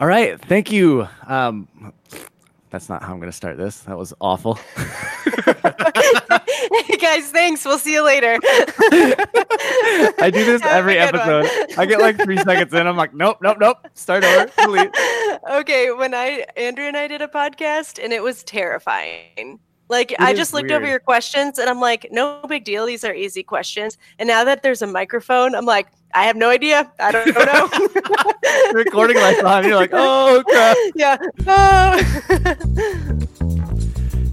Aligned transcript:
All 0.00 0.06
right. 0.06 0.40
Thank 0.40 0.72
you. 0.72 1.06
Um, 1.26 1.68
that's 2.70 2.88
not 2.88 3.02
how 3.02 3.12
I'm 3.12 3.18
going 3.18 3.30
to 3.30 3.36
start 3.36 3.58
this. 3.58 3.80
That 3.80 3.98
was 3.98 4.14
awful. 4.18 4.54
hey 4.54 5.52
guys, 7.00 7.30
thanks. 7.30 7.66
We'll 7.66 7.76
see 7.76 7.92
you 7.92 8.02
later. 8.02 8.38
I 8.42 10.30
do 10.32 10.42
this 10.42 10.62
every 10.64 10.96
episode. 10.96 11.46
I 11.76 11.84
get 11.84 12.00
like 12.00 12.16
three 12.16 12.38
seconds 12.38 12.72
in. 12.72 12.86
I'm 12.86 12.96
like, 12.96 13.12
nope, 13.12 13.40
nope, 13.42 13.58
nope. 13.60 13.76
Start 13.92 14.24
over. 14.24 14.50
Delete. 14.56 14.90
okay. 15.50 15.90
When 15.90 16.14
I, 16.14 16.46
Andrew 16.56 16.86
and 16.86 16.96
I 16.96 17.06
did 17.06 17.20
a 17.20 17.28
podcast 17.28 18.02
and 18.02 18.14
it 18.14 18.22
was 18.22 18.42
terrifying. 18.42 19.58
Like 19.90 20.12
it 20.12 20.20
I 20.20 20.32
just 20.32 20.54
looked 20.54 20.68
weird. 20.68 20.82
over 20.82 20.88
your 20.88 21.00
questions 21.00 21.58
and 21.58 21.68
I'm 21.68 21.80
like, 21.80 22.06
no 22.12 22.40
big 22.48 22.64
deal. 22.64 22.86
These 22.86 23.04
are 23.04 23.12
easy 23.12 23.42
questions. 23.42 23.98
And 24.20 24.28
now 24.28 24.44
that 24.44 24.62
there's 24.62 24.82
a 24.82 24.86
microphone, 24.86 25.56
I'm 25.56 25.66
like, 25.66 25.88
I 26.14 26.24
have 26.24 26.36
no 26.36 26.48
idea. 26.48 26.90
I 27.00 27.10
don't 27.10 27.26
know. 27.34 27.68
Recording 28.72 29.16
my 29.16 29.34
time. 29.34 29.64
You're 29.64 29.74
like, 29.74 29.90
oh 29.92 30.44
crap. 30.46 30.76
Yeah. 30.94 31.18
Oh. 31.46 33.36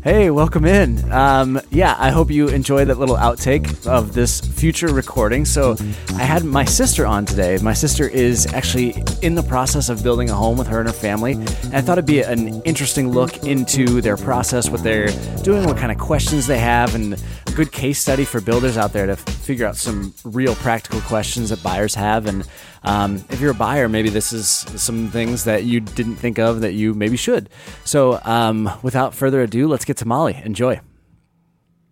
Hey, 0.07 0.29
welcome 0.29 0.63
in. 0.63 1.11
Um, 1.11 1.59
yeah, 1.69 1.93
I 1.99 2.11
hope 2.11 2.31
you 2.31 2.47
enjoy 2.47 2.85
that 2.85 2.97
little 2.97 3.17
outtake 3.17 3.85
of 3.85 4.13
this 4.13 4.39
future 4.39 4.87
recording. 4.87 5.43
So, 5.43 5.75
I 6.15 6.23
had 6.23 6.45
my 6.45 6.63
sister 6.63 7.05
on 7.05 7.25
today. 7.25 7.57
My 7.61 7.73
sister 7.73 8.07
is 8.07 8.45
actually 8.53 9.03
in 9.21 9.35
the 9.35 9.43
process 9.43 9.89
of 9.89 10.03
building 10.03 10.29
a 10.29 10.33
home 10.33 10.57
with 10.57 10.67
her 10.67 10.79
and 10.79 10.87
her 10.87 10.93
family. 10.93 11.33
And 11.33 11.75
I 11.75 11.81
thought 11.81 11.97
it'd 11.97 12.05
be 12.05 12.21
an 12.21 12.61
interesting 12.61 13.09
look 13.09 13.43
into 13.43 13.99
their 13.99 14.15
process, 14.15 14.69
what 14.69 14.81
they're 14.81 15.09
doing, 15.43 15.65
what 15.65 15.75
kind 15.75 15.91
of 15.91 15.97
questions 15.97 16.47
they 16.47 16.59
have, 16.59 16.95
and 16.95 17.21
good 17.57 17.71
case 17.71 17.99
study 17.99 18.23
for 18.23 18.39
builders 18.39 18.77
out 18.77 18.93
there 18.93 19.07
to 19.07 19.15
figure 19.15 19.65
out 19.65 19.75
some 19.75 20.13
real 20.23 20.53
practical 20.53 21.01
questions 21.01 21.49
that 21.49 21.63
buyers 21.63 21.95
have. 21.95 22.27
And 22.27 22.47
um, 22.83 23.25
if 23.31 23.41
you're 23.41 23.49
a 23.49 23.55
buyer, 23.55 23.89
maybe 23.89 24.09
this 24.09 24.31
is 24.31 24.47
some 24.47 25.07
things 25.07 25.45
that 25.45 25.63
you 25.63 25.79
didn't 25.79 26.17
think 26.17 26.37
of 26.37 26.61
that 26.61 26.73
you 26.73 26.93
maybe 26.93 27.17
should. 27.17 27.49
So, 27.83 28.21
um, 28.25 28.69
without 28.83 29.15
further 29.15 29.41
ado, 29.41 29.67
let's 29.67 29.85
get 29.85 29.97
to 29.97 30.07
Molly. 30.07 30.39
Enjoy. 30.45 30.79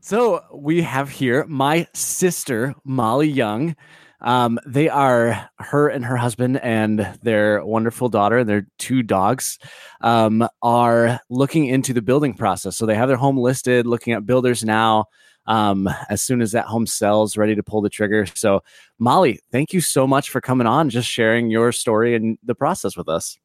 So, 0.02 0.44
we 0.54 0.84
have 0.84 1.10
here 1.10 1.46
my 1.48 1.88
sister, 1.96 2.76
Molly 2.84 3.28
Young. 3.28 3.76
Um, 4.22 4.60
they 4.68 4.88
are 4.88 5.50
her 5.58 5.90
and 5.90 6.06
her 6.06 6.16
husband 6.16 6.58
and 6.58 7.18
their 7.24 7.66
wonderful 7.66 8.10
daughter 8.10 8.38
and 8.38 8.50
their 8.50 8.68
two 8.78 9.02
dogs 9.02 9.58
um, 10.02 10.48
are 10.62 11.22
looking 11.28 11.66
into 11.66 11.92
the 11.92 12.04
building 12.04 12.36
process. 12.36 12.78
So 12.78 12.86
they 12.86 12.96
have 12.96 13.08
their 13.08 13.18
home 13.18 13.38
listed, 13.38 13.88
looking 13.88 14.14
at 14.14 14.28
builders 14.28 14.64
now 14.64 15.06
um, 15.48 15.90
as 16.10 16.22
soon 16.22 16.42
as 16.42 16.52
that 16.52 16.66
home 16.66 16.88
sells, 16.88 17.38
ready 17.38 17.56
to 17.56 17.64
pull 17.64 17.82
the 17.82 17.90
trigger. 17.90 18.26
So, 18.36 18.64
Molly, 19.00 19.40
thank 19.52 19.74
you 19.74 19.82
so 19.82 20.08
much 20.08 20.30
for 20.30 20.42
coming 20.42 20.68
on, 20.68 20.90
just 20.90 21.08
sharing 21.08 21.50
your 21.50 21.72
story 21.72 22.16
and 22.16 22.38
the 22.44 22.56
process 22.56 22.98
with 22.98 23.08
us. 23.08 23.38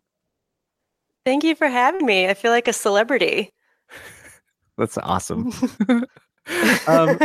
Thank 1.25 1.45
you 1.45 1.55
for 1.55 1.69
having 1.69 2.07
me. 2.07 2.29
I 2.29 2.35
feel 2.35 2.51
like 2.51 2.69
a 2.69 2.73
celebrity. 2.73 3.53
That's 4.79 4.97
awesome. 4.99 5.53
um, 6.87 7.19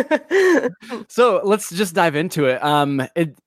so 1.09 1.41
let's 1.43 1.69
just 1.69 1.95
dive 1.95 2.15
into 2.15 2.45
it. 2.45 2.63
Um, 2.63 3.01
it. 3.15 3.37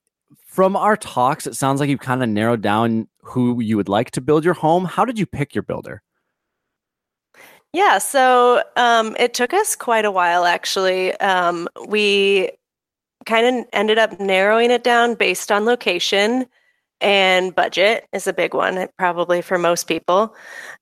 From 0.45 0.75
our 0.75 0.97
talks, 0.97 1.45
it 1.45 1.55
sounds 1.55 1.79
like 1.79 1.89
you 1.89 1.97
kind 1.97 2.23
of 2.23 2.29
narrowed 2.29 2.61
down 2.61 3.07
who 3.21 3.61
you 3.61 3.77
would 3.77 3.87
like 3.87 4.11
to 4.11 4.21
build 4.21 4.43
your 4.43 4.55
home. 4.55 4.83
How 4.83 5.05
did 5.05 5.19
you 5.19 5.27
pick 5.27 5.53
your 5.53 5.61
builder? 5.61 6.01
Yeah, 7.73 7.99
so 7.99 8.63
um, 8.75 9.15
it 9.19 9.33
took 9.33 9.53
us 9.53 9.75
quite 9.75 10.05
a 10.05 10.11
while 10.11 10.45
actually. 10.45 11.13
Um, 11.19 11.67
we 11.87 12.51
kind 13.25 13.59
of 13.59 13.65
ended 13.73 13.97
up 13.99 14.19
narrowing 14.19 14.71
it 14.71 14.83
down 14.83 15.15
based 15.15 15.51
on 15.51 15.65
location 15.65 16.45
and 17.01 17.55
budget 17.55 18.07
is 18.13 18.27
a 18.27 18.33
big 18.33 18.53
one 18.53 18.87
probably 18.97 19.41
for 19.41 19.57
most 19.57 19.87
people 19.87 20.35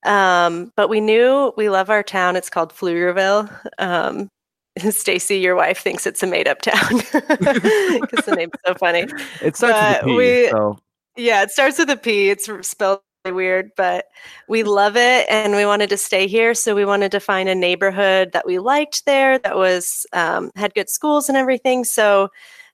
um, 0.05 0.71
but 0.75 0.89
we 0.89 1.01
knew 1.01 1.53
we 1.57 1.69
love 1.69 1.89
our 1.89 2.03
town 2.03 2.35
it's 2.35 2.49
called 2.49 2.73
Pflugerville 2.73 3.49
um, 3.79 4.29
Stacy, 4.89 5.39
your 5.39 5.55
wife 5.55 5.79
thinks 5.79 6.05
it's 6.05 6.23
a 6.23 6.27
made-up 6.27 6.61
town 6.61 6.97
because 7.11 8.25
the 8.25 8.33
name's 8.35 8.53
so 8.65 8.75
funny. 8.75 9.05
It 9.41 9.55
starts 9.55 9.73
but 9.73 10.05
with 10.05 10.05
a 10.05 10.05
P. 10.05 10.15
We, 10.15 10.49
so. 10.49 10.77
Yeah, 11.15 11.41
it 11.43 11.51
starts 11.51 11.79
with 11.79 11.89
a 11.89 11.97
P. 11.97 12.29
It's 12.29 12.49
spelled 12.67 12.99
weird, 13.31 13.71
but 13.75 14.05
we 14.47 14.63
love 14.63 14.95
it 14.95 15.25
and 15.29 15.55
we 15.55 15.65
wanted 15.65 15.89
to 15.89 15.97
stay 15.97 16.27
here. 16.27 16.53
So 16.53 16.75
we 16.75 16.85
wanted 16.85 17.11
to 17.11 17.19
find 17.19 17.49
a 17.49 17.55
neighborhood 17.55 18.31
that 18.33 18.45
we 18.45 18.59
liked 18.59 19.05
there 19.05 19.39
that 19.39 19.55
was 19.55 20.05
um, 20.13 20.51
had 20.55 20.73
good 20.73 20.89
schools 20.89 21.29
and 21.29 21.37
everything. 21.37 21.83
So, 21.83 22.29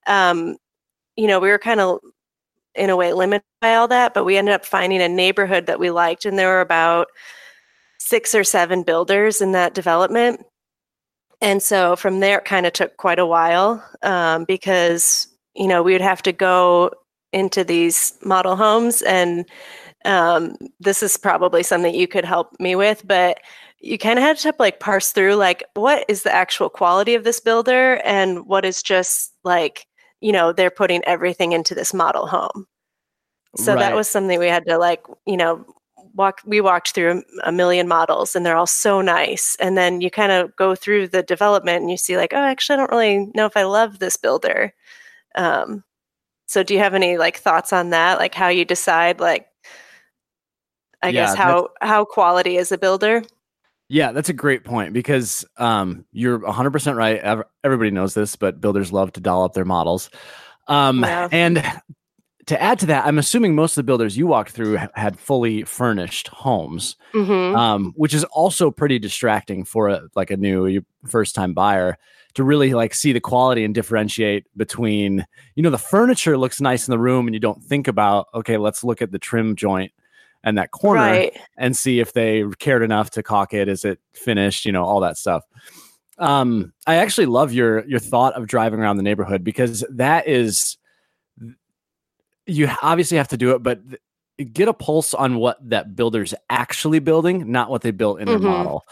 um, 0.08 0.58
you 1.16 1.28
know, 1.28 1.40
we 1.40 1.50
were 1.50 1.60
kind 1.60 1.80
of 1.80 2.00
in 2.76 2.90
a 2.90 2.96
way 2.96 3.14
limited 3.14 3.44
by 3.62 3.76
all 3.76 3.88
that, 3.88 4.14
but 4.14 4.26
we 4.26 4.38
ended 4.38 4.54
up 4.54 4.66
finding 4.66 5.02
a 5.02 5.08
neighborhood 5.08 5.68
that 5.68 5.80
we 5.80 5.92
liked, 5.92 6.26
and 6.26 6.38
there 6.38 6.50
were 6.50 6.62
about 6.62 7.08
six 8.00 8.36
or 8.36 8.44
seven 8.44 8.84
builders 8.84 9.42
in 9.42 9.52
that 9.54 9.74
development. 9.74 10.46
And 11.42 11.62
so 11.62 11.96
from 11.96 12.20
there, 12.20 12.40
it 12.40 12.46
kind 12.46 12.66
of 12.66 12.74
took 12.74 12.98
quite 12.98 13.20
a 13.20 13.26
while 13.26 13.84
um, 14.02 14.46
because 14.46 15.28
you 15.56 15.68
know 15.68 15.84
we 15.84 15.94
would 15.94 16.02
have 16.02 16.24
to 16.24 16.32
go 16.32 16.92
into 17.32 17.64
these 17.64 18.14
model 18.24 18.56
homes 18.56 19.02
and 19.02 19.46
um, 20.06 20.56
this 20.80 21.02
is 21.02 21.18
probably 21.18 21.64
something 21.64 21.94
you 21.94 22.08
could 22.08 22.26
help 22.26 22.56
me 22.60 22.76
with, 22.76 23.08
but 23.08 23.40
you 23.80 23.98
kind 23.98 24.18
of 24.18 24.24
had 24.24 24.38
to 24.38 24.54
like 24.60 24.80
parse 24.80 25.12
through 25.12 25.36
like 25.36 25.64
what 25.74 26.06
is 26.08 26.24
the 26.24 26.34
actual 26.34 26.70
quality 26.70 27.16
of 27.16 27.26
this 27.26 27.40
builder 27.40 28.02
and 28.06 28.46
what 28.48 28.64
is 28.64 28.82
just 28.82 29.34
like 29.44 29.86
you 30.22 30.32
know 30.32 30.54
they're 30.54 30.72
putting 30.72 31.04
everything 31.04 31.52
into 31.52 31.76
this 31.76 31.94
model 31.94 32.28
home? 32.28 32.66
So 33.58 33.74
right. 33.74 33.80
that 33.80 33.96
was 33.96 34.10
something 34.10 34.40
we 34.40 34.48
had 34.48 34.66
to 34.68 34.78
like 34.78 35.04
you 35.28 35.38
know 35.38 35.66
walk 36.16 36.42
we 36.46 36.62
walked 36.62 36.92
through 36.94 37.24
a 37.44 37.52
million 37.52 37.88
models 37.88 38.36
and 38.36 38.46
they're 38.46 38.56
all 38.56 38.68
so 38.68 39.02
nice. 39.02 39.58
And 39.60 39.78
then 39.78 40.02
you 40.02 40.10
kind 40.10 40.32
of 40.32 40.56
go 40.56 40.76
through 40.76 41.10
the 41.10 41.24
development 41.24 41.82
and 41.82 41.92
you 41.92 41.98
see 41.98 42.18
like 42.18 42.34
oh 42.34 42.38
actually 42.38 42.76
i 42.76 42.78
don't 42.78 42.92
really 42.92 43.32
know 43.36 43.46
if 43.46 43.58
i 43.58 43.64
love 43.64 44.00
this 44.00 44.18
builder. 44.18 44.74
Um, 45.36 45.84
so 46.48 46.64
do 46.64 46.74
you 46.74 46.80
have 46.80 46.94
any 46.94 47.18
like 47.18 47.38
thoughts 47.38 47.74
on 47.74 47.90
that? 47.90 48.20
Like 48.20 48.36
how 48.36 48.48
you 48.50 48.66
decide 48.66 49.20
like 49.20 49.48
I 51.04 51.10
yeah, 51.10 51.26
guess 51.26 51.36
how 51.36 51.70
how 51.82 52.06
quality 52.06 52.58
is 52.58 52.72
a 52.72 52.78
builder. 52.78 53.24
Yeah, 53.90 54.12
that's 54.12 54.30
a 54.30 54.34
great 54.34 54.64
point 54.64 54.94
because 54.94 55.46
um, 55.58 56.06
you're 56.12 56.40
100% 56.40 56.96
right. 56.96 57.44
Everybody 57.64 57.92
knows 57.92 58.16
this, 58.16 58.36
but 58.36 58.60
builders 58.60 58.92
love 58.92 59.12
to 59.14 59.20
doll 59.20 59.44
up 59.44 59.54
their 59.54 59.66
models. 59.66 60.10
Um, 60.68 61.02
yeah. 61.02 61.28
And 61.32 61.64
to 62.48 62.62
add 62.62 62.80
to 62.80 62.86
that, 62.88 63.06
I'm 63.06 63.20
assuming 63.20 63.56
most 63.56 63.74
of 63.74 63.76
the 63.84 63.84
builders 63.84 64.18
you 64.18 64.26
walked 64.26 64.52
through 64.52 64.80
had 64.96 65.20
fully 65.20 65.64
furnished 65.64 66.30
homes, 66.30 66.96
mm-hmm. 67.14 67.56
um, 67.56 67.94
which 67.96 68.14
is 68.14 68.24
also 68.26 68.72
pretty 68.72 69.00
distracting 69.00 69.64
for 69.64 69.90
a, 69.90 70.08
like 70.16 70.32
a 70.32 70.38
new 70.38 70.84
first 71.06 71.36
time 71.36 71.54
buyer 71.54 71.98
to 72.34 72.44
really 72.44 72.74
like 72.74 72.94
see 72.94 73.14
the 73.14 73.20
quality 73.20 73.64
and 73.64 73.76
differentiate 73.76 74.46
between 74.58 75.26
you 75.56 75.64
know 75.64 75.70
the 75.70 75.78
furniture 75.78 76.38
looks 76.38 76.60
nice 76.60 76.88
in 76.88 76.92
the 76.92 77.00
room 77.00 77.28
and 77.28 77.34
you 77.34 77.40
don't 77.40 77.64
think 77.64 77.88
about 77.88 78.28
okay 78.34 78.58
let's 78.58 78.84
look 78.84 79.02
at 79.02 79.12
the 79.12 79.20
trim 79.20 79.56
joint 79.56 79.92
and 80.44 80.58
that 80.58 80.72
corner 80.72 81.02
right. 81.02 81.40
and 81.58 81.76
see 81.76 82.00
if 82.00 82.14
they 82.14 82.44
cared 82.60 82.84
enough 82.84 83.12
to 83.12 83.24
caulk 83.24 83.54
it. 83.54 83.68
Is 83.68 83.86
it 83.86 84.00
finished? 84.14 84.66
You 84.66 84.72
know, 84.72 84.84
all 84.84 85.00
that 85.02 85.18
stuff. 85.18 85.44
Um, 86.18 86.74
I 86.86 86.96
actually 86.96 87.26
love 87.26 87.54
your 87.54 87.86
your 87.86 88.00
thought 88.00 88.34
of 88.34 88.48
driving 88.48 88.80
around 88.80 88.98
the 88.98 89.04
neighborhood 89.04 89.44
because 89.44 89.84
that 89.90 90.28
is 90.28 90.78
you 92.46 92.70
obviously 92.82 93.18
have 93.18 93.30
to 93.30 93.38
do 93.38 93.56
it, 93.56 93.64
but 93.64 93.82
get 94.52 94.68
a 94.68 94.74
pulse 94.74 95.14
on 95.14 95.36
what 95.38 95.58
that 95.70 95.96
builder's 95.96 96.34
actually 96.50 97.00
building, 97.00 97.52
not 97.52 97.70
what 97.70 97.82
they 97.82 97.92
built 97.92 98.20
in 98.20 98.28
mm-hmm. 98.28 98.44
their 98.44 98.52
model. 98.52 98.84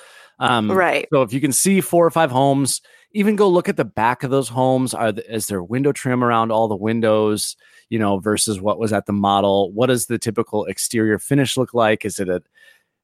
Um, 0.42 0.72
right. 0.72 1.08
So 1.14 1.22
if 1.22 1.32
you 1.32 1.40
can 1.40 1.54
see 1.54 1.82
four 1.82 2.06
or 2.06 2.12
five 2.12 2.32
homes, 2.32 2.82
even 3.14 3.36
go 3.36 3.48
look 3.48 3.70
at 3.70 3.78
the 3.78 3.86
back 3.86 4.24
of 4.24 4.32
those 4.32 4.50
homes. 4.50 4.94
Are 4.94 5.12
the, 5.12 5.34
is 5.34 5.48
there 5.48 5.64
window 5.64 5.92
trim 5.92 6.24
around 6.24 6.52
all 6.52 6.68
the 6.68 6.76
windows? 6.76 7.56
you 7.92 8.00
know, 8.00 8.20
versus 8.20 8.60
what 8.62 8.80
was 8.80 8.94
at 8.94 9.06
the 9.06 9.14
model? 9.14 9.70
What 9.74 9.88
does 9.88 10.06
the 10.06 10.18
typical 10.18 10.64
exterior 10.66 11.20
finish 11.20 11.58
look 11.58 11.74
like? 11.74 12.06
Is 12.06 12.20
it 12.20 12.30
a 12.30 12.42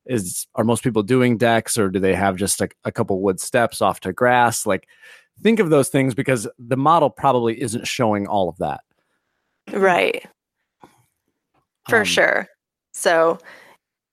is 0.05 0.47
are 0.55 0.63
most 0.63 0.81
people 0.81 1.03
doing 1.03 1.37
decks 1.37 1.77
or 1.77 1.89
do 1.89 1.99
they 1.99 2.15
have 2.15 2.37
just 2.37 2.61
a, 2.61 2.69
a 2.85 2.91
couple 2.93 3.21
wood 3.21 3.41
steps 3.41 3.81
off 3.81 3.99
to 3.99 4.13
grass? 4.13 4.65
Like 4.65 4.87
think 5.43 5.59
of 5.59 5.69
those 5.69 5.89
things 5.89 6.15
because 6.15 6.47
the 6.57 6.77
model 6.77 7.09
probably 7.09 7.61
isn't 7.61 7.85
showing 7.85 8.27
all 8.27 8.47
of 8.47 8.57
that. 8.59 8.79
Right. 9.73 10.25
For 11.89 11.99
um, 11.99 12.05
sure. 12.05 12.47
So 12.93 13.39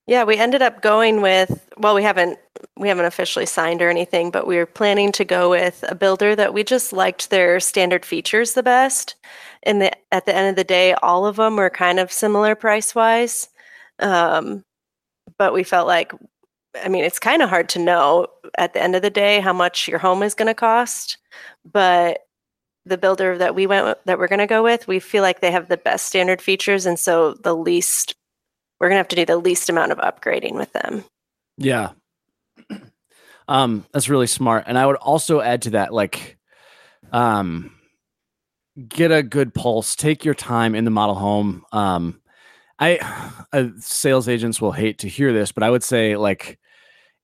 yeah, 0.08 0.24
we 0.24 0.36
ended 0.38 0.60
up 0.60 0.82
going 0.82 1.22
with 1.22 1.70
well, 1.78 1.94
we 1.94 2.02
haven't 2.02 2.40
we 2.76 2.88
haven't 2.88 3.06
officially 3.06 3.46
signed 3.46 3.82
or 3.82 3.90
anything, 3.90 4.30
but 4.30 4.46
we 4.46 4.56
were 4.56 4.66
planning 4.66 5.12
to 5.12 5.24
go 5.24 5.50
with 5.50 5.84
a 5.88 5.94
builder 5.94 6.36
that 6.36 6.54
we 6.54 6.64
just 6.64 6.92
liked 6.92 7.30
their 7.30 7.60
standard 7.60 8.04
features 8.04 8.52
the 8.54 8.62
best 8.62 9.16
And 9.62 9.82
the 9.82 9.92
at 10.12 10.26
the 10.26 10.34
end 10.34 10.48
of 10.50 10.56
the 10.56 10.64
day, 10.64 10.94
all 10.94 11.26
of 11.26 11.36
them 11.36 11.56
were 11.56 11.70
kind 11.70 11.98
of 11.98 12.12
similar 12.12 12.54
price 12.54 12.94
wise. 12.94 13.48
Um, 13.98 14.62
but 15.38 15.52
we 15.54 15.64
felt 15.64 15.86
like, 15.86 16.12
I 16.82 16.88
mean, 16.88 17.04
it's 17.04 17.18
kind 17.18 17.42
of 17.42 17.48
hard 17.48 17.68
to 17.70 17.78
know 17.78 18.28
at 18.58 18.74
the 18.74 18.82
end 18.82 18.96
of 18.96 19.02
the 19.02 19.10
day 19.10 19.40
how 19.40 19.52
much 19.52 19.88
your 19.88 19.98
home 19.98 20.22
is 20.22 20.34
going 20.34 20.48
to 20.48 20.54
cost. 20.54 21.18
But 21.64 22.20
the 22.86 22.98
builder 22.98 23.38
that 23.38 23.54
we 23.54 23.66
went 23.66 23.98
that 24.06 24.18
we're 24.18 24.28
going 24.28 24.40
to 24.40 24.46
go 24.46 24.62
with, 24.62 24.86
we 24.88 25.00
feel 25.00 25.22
like 25.22 25.40
they 25.40 25.52
have 25.52 25.68
the 25.68 25.76
best 25.76 26.06
standard 26.06 26.42
features, 26.42 26.86
and 26.86 26.98
so 26.98 27.34
the 27.34 27.56
least 27.56 28.14
we're 28.80 28.88
gonna 28.88 28.98
have 28.98 29.08
to 29.08 29.16
do 29.16 29.24
the 29.24 29.38
least 29.38 29.70
amount 29.70 29.92
of 29.92 29.98
upgrading 29.98 30.54
with 30.54 30.72
them. 30.72 31.04
Yeah. 31.56 31.92
Um, 33.48 33.84
that's 33.92 34.08
really 34.08 34.26
smart. 34.26 34.64
And 34.66 34.78
I 34.78 34.86
would 34.86 34.96
also 34.96 35.40
add 35.40 35.62
to 35.62 35.70
that, 35.70 35.92
like, 35.92 36.38
um, 37.12 37.72
get 38.88 39.12
a 39.12 39.22
good 39.22 39.54
pulse, 39.54 39.94
take 39.94 40.24
your 40.24 40.34
time 40.34 40.74
in 40.74 40.84
the 40.84 40.90
model 40.90 41.14
home. 41.14 41.64
Um, 41.72 42.20
I, 42.78 42.98
uh, 43.52 43.68
sales 43.78 44.28
agents 44.28 44.60
will 44.60 44.72
hate 44.72 44.98
to 45.00 45.08
hear 45.08 45.32
this, 45.32 45.52
but 45.52 45.62
I 45.62 45.70
would 45.70 45.84
say, 45.84 46.16
like, 46.16 46.58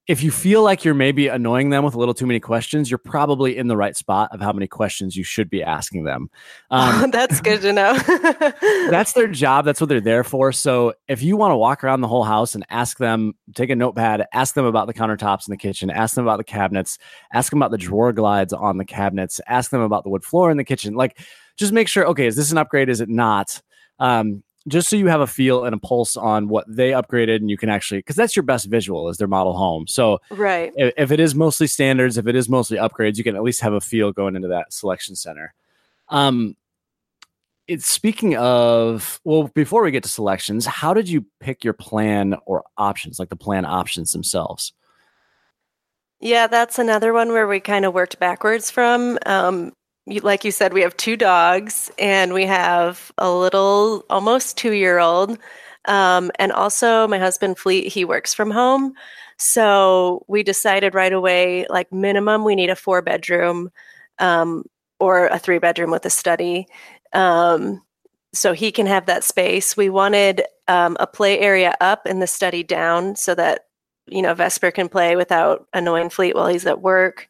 if 0.07 0.23
you 0.23 0.31
feel 0.31 0.63
like 0.63 0.85
you're 0.85 0.95
maybe 0.95 1.29
annoying 1.29 1.71
them 1.71 1.85
with 1.85 1.95
a 1.95 1.99
little 1.99 2.15
too 2.15 2.27
many 2.27 2.41
questions, 2.41 2.91
you're 2.91 2.99
probably 2.99 3.57
in 3.57 3.69
the 3.69 3.77
right 3.77 3.97
spot 3.97 4.31
of 4.33 4.41
how 4.41 4.53
many 4.53 4.67
questions 4.67 5.15
you 5.17 5.23
should 5.23 5.49
be 5.49 5.63
asking 5.63 6.05
them. 6.05 6.31
Um, 6.73 7.11
that's 7.11 7.41
good 7.41 7.63
to 7.63 7.73
know. 7.73 7.99
that's 8.91 9.13
their 9.13 9.27
job. 9.27 9.65
That's 9.65 9.81
what 9.81 9.89
they're 9.89 10.01
there 10.01 10.23
for. 10.23 10.53
So 10.53 10.95
if 11.09 11.21
you 11.21 11.37
want 11.37 11.51
to 11.51 11.57
walk 11.57 11.83
around 11.83 12.01
the 12.01 12.07
whole 12.07 12.23
house 12.23 12.55
and 12.55 12.65
ask 12.71 12.99
them, 12.99 13.35
take 13.55 13.71
a 13.71 13.77
notepad, 13.77 14.25
ask 14.33 14.55
them 14.55 14.65
about 14.65 14.87
the 14.87 14.95
countertops 14.95 15.49
in 15.49 15.51
the 15.51 15.57
kitchen, 15.57 15.91
ask 15.91 16.15
them 16.15 16.25
about 16.25 16.39
the 16.39 16.45
cabinets, 16.45 16.97
ask 17.33 17.51
them 17.51 17.61
about 17.61 17.73
the 17.73 17.79
drawer 17.79 18.13
glides 18.13 18.53
on 18.53 18.79
the 18.79 18.85
cabinets, 18.85 19.41
ask 19.49 19.73
them 19.73 19.81
about 19.81 20.05
the 20.05 20.11
wood 20.11 20.25
floor 20.25 20.51
in 20.51 20.59
the 20.59 20.65
kitchen. 20.65 20.95
Like, 20.95 21.19
just 21.57 21.73
make 21.73 21.89
sure, 21.89 22.07
okay, 22.07 22.27
is 22.27 22.37
this 22.37 22.53
an 22.53 22.59
upgrade? 22.59 22.89
Is 22.89 23.01
it 23.01 23.09
not? 23.09 23.61
Um, 23.99 24.45
just 24.71 24.89
so 24.89 24.97
you 24.97 25.09
have 25.09 25.21
a 25.21 25.27
feel 25.27 25.65
and 25.65 25.75
a 25.75 25.79
pulse 25.79 26.17
on 26.17 26.49
what 26.49 26.65
they 26.69 26.91
upgraded 26.91 27.37
and 27.37 27.51
you 27.51 27.57
can 27.57 27.69
actually 27.69 27.99
because 27.99 28.17
that's 28.17 28.37
your 28.37 28.43
best 28.43 28.67
visual 28.67 29.09
is 29.09 29.19
their 29.19 29.29
model 29.29 29.53
home. 29.53 29.87
So 29.87 30.21
right. 30.31 30.73
if, 30.77 30.95
if, 30.97 31.11
it 31.11 31.21
is 31.21 31.35
mostly 31.35 31.67
standards 31.67 32.17
if 32.17 32.27
it 32.27 32.37
is 32.37 32.49
mostly 32.49 32.79
upgrades 32.79 33.17
you 33.17 33.25
can 33.25 33.37
at 33.37 33.43
least 33.43 33.61
have 33.61 33.73
a 33.73 33.81
feel 33.81 34.13
going 34.13 34.37
into 34.37 34.49
that 34.49 34.73
selection 34.73 35.17
center. 35.17 35.53
Um 36.09 36.57
it's 37.69 37.87
speaking 37.87 38.37
of 38.37 39.21
well 39.25 39.51
before 39.55 39.83
we 39.83 39.91
get 39.91 40.03
to 40.05 40.09
selections 40.09 40.67
how 40.67 40.95
did 40.95 41.09
you 41.09 41.25
pick 41.41 41.63
your 41.63 41.75
plan 41.75 42.37
or 42.47 42.65
options 42.77 43.19
like 43.19 43.29
the 43.29 43.37
plan 43.37 43.65
options 43.65 44.13
themselves? 44.13 44.73
Yeah 46.21 46.47
that's 46.47 46.79
another 46.79 47.13
one 47.13 47.29
where 47.31 47.47
we 47.47 47.61
kind 47.61 47.85
of 47.85 47.93
worked 47.93 48.19
backwards 48.19 48.71
from. 48.71 49.19
Um 49.27 49.73
like 50.19 50.45
you 50.45 50.51
said, 50.51 50.73
we 50.73 50.83
have 50.83 50.97
two 50.97 51.17
dogs 51.17 51.91
and 51.99 52.35
we 52.35 52.45
have 52.47 53.13
a 53.19 53.31
little, 53.33 54.05
almost 54.11 54.57
two 54.57 54.73
year 54.73 54.99
old. 54.99 55.39
Um, 55.87 56.31
and 56.39 56.53
also, 56.53 57.07
my 57.09 57.19
husband, 57.19 57.59
Fleet, 57.59 57.87
he 57.93 58.05
works 58.05 58.35
from 58.35 58.51
home. 58.51 58.93
So 59.39 60.25
we 60.29 60.43
decided 60.43 60.95
right 60.95 61.13
away, 61.13 61.67
like, 61.71 61.91
minimum, 61.93 62.45
we 62.45 62.55
need 62.55 62.69
a 62.71 62.77
four 62.77 63.01
bedroom 63.01 63.71
um, 64.19 64.65
or 64.99 65.29
a 65.29 65.39
three 65.39 65.59
bedroom 65.59 65.91
with 65.91 66.05
a 66.05 66.11
study. 66.11 66.67
Um, 67.15 67.83
so 68.35 68.53
he 68.53 68.71
can 68.71 68.87
have 68.87 69.07
that 69.07 69.25
space. 69.25 69.77
We 69.77 69.89
wanted 69.89 70.43
um, 70.69 70.97
a 71.01 71.07
play 71.07 71.39
area 71.39 71.75
up 71.81 72.03
and 72.05 72.21
the 72.21 72.27
study 72.27 72.63
down 72.63 73.17
so 73.17 73.35
that, 73.35 73.67
you 74.07 74.23
know, 74.23 74.35
Vesper 74.35 74.71
can 74.71 74.89
play 74.89 75.17
without 75.17 75.67
annoying 75.73 76.11
Fleet 76.11 76.35
while 76.35 76.49
he's 76.49 76.67
at 76.67 76.83
work 76.83 77.29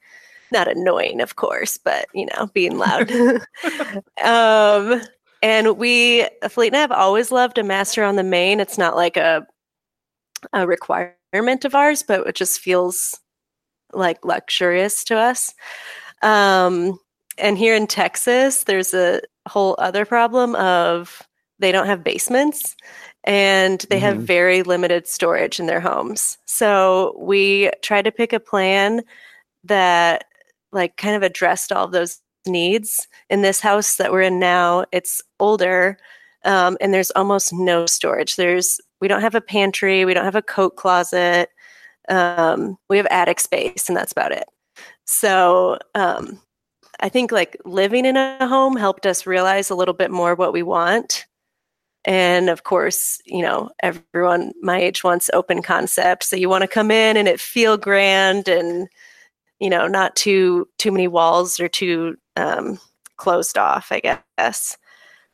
not 0.52 0.68
annoying, 0.68 1.20
of 1.20 1.36
course, 1.36 1.76
but 1.76 2.06
you 2.14 2.26
know, 2.26 2.48
being 2.54 2.78
loud. 2.78 3.10
um, 4.24 5.00
and 5.42 5.78
we, 5.78 6.26
Fleet 6.48 6.68
and 6.68 6.76
I 6.76 6.80
have 6.80 6.92
always 6.92 7.30
loved 7.30 7.58
a 7.58 7.62
master 7.62 8.04
on 8.04 8.16
the 8.16 8.22
main. 8.22 8.60
It's 8.60 8.78
not 8.78 8.96
like 8.96 9.16
a 9.16 9.46
a 10.52 10.66
requirement 10.66 11.64
of 11.64 11.74
ours, 11.74 12.02
but 12.02 12.26
it 12.26 12.34
just 12.34 12.60
feels 12.60 13.18
like 13.92 14.24
luxurious 14.24 15.04
to 15.04 15.16
us. 15.16 15.54
Um, 16.22 16.98
and 17.38 17.56
here 17.58 17.74
in 17.74 17.86
Texas, 17.86 18.64
there's 18.64 18.94
a 18.94 19.20
whole 19.48 19.76
other 19.78 20.04
problem 20.04 20.54
of 20.56 21.22
they 21.58 21.72
don't 21.72 21.86
have 21.86 22.04
basements 22.04 22.76
and 23.24 23.84
they 23.90 23.96
mm-hmm. 23.96 24.04
have 24.04 24.18
very 24.18 24.62
limited 24.62 25.06
storage 25.06 25.60
in 25.60 25.66
their 25.66 25.80
homes. 25.80 26.38
So 26.46 27.16
we 27.18 27.70
try 27.82 28.02
to 28.02 28.12
pick 28.12 28.32
a 28.32 28.40
plan 28.40 29.02
that 29.64 30.24
like 30.72 30.96
kind 30.96 31.16
of 31.16 31.22
addressed 31.22 31.72
all 31.72 31.86
of 31.86 31.92
those 31.92 32.20
needs. 32.46 33.06
In 33.28 33.42
this 33.42 33.60
house 33.60 33.96
that 33.96 34.12
we're 34.12 34.22
in 34.22 34.38
now, 34.38 34.84
it's 34.92 35.20
older 35.38 35.98
um, 36.44 36.76
and 36.80 36.92
there's 36.92 37.10
almost 37.12 37.52
no 37.52 37.86
storage. 37.86 38.36
There's 38.36 38.80
we 39.00 39.08
don't 39.08 39.20
have 39.20 39.34
a 39.34 39.40
pantry, 39.40 40.04
we 40.04 40.14
don't 40.14 40.24
have 40.24 40.34
a 40.34 40.42
coat 40.42 40.76
closet. 40.76 41.50
Um, 42.08 42.76
we 42.88 42.96
have 42.96 43.06
attic 43.10 43.40
space, 43.40 43.88
and 43.88 43.96
that's 43.96 44.12
about 44.12 44.32
it. 44.32 44.44
So 45.04 45.78
um, 45.94 46.40
I 47.00 47.08
think 47.08 47.32
like 47.32 47.56
living 47.64 48.04
in 48.04 48.16
a 48.16 48.46
home 48.46 48.76
helped 48.76 49.06
us 49.06 49.26
realize 49.26 49.70
a 49.70 49.74
little 49.74 49.94
bit 49.94 50.10
more 50.10 50.34
what 50.34 50.52
we 50.52 50.62
want. 50.62 51.26
And 52.04 52.48
of 52.48 52.64
course, 52.64 53.18
you 53.26 53.42
know, 53.42 53.70
everyone 53.82 54.52
my 54.62 54.80
age 54.80 55.04
wants 55.04 55.30
open 55.34 55.62
concept. 55.62 56.24
So 56.24 56.36
you 56.36 56.48
want 56.48 56.62
to 56.62 56.68
come 56.68 56.90
in 56.90 57.16
and 57.16 57.28
it 57.28 57.40
feel 57.40 57.76
grand 57.76 58.48
and 58.48 58.88
you 59.60 59.70
know, 59.70 59.86
not 59.86 60.16
too 60.16 60.68
too 60.78 60.90
many 60.90 61.06
walls 61.06 61.60
or 61.60 61.68
too 61.68 62.16
um, 62.36 62.78
closed 63.16 63.58
off, 63.58 63.92
I 63.92 64.00
guess. 64.00 64.76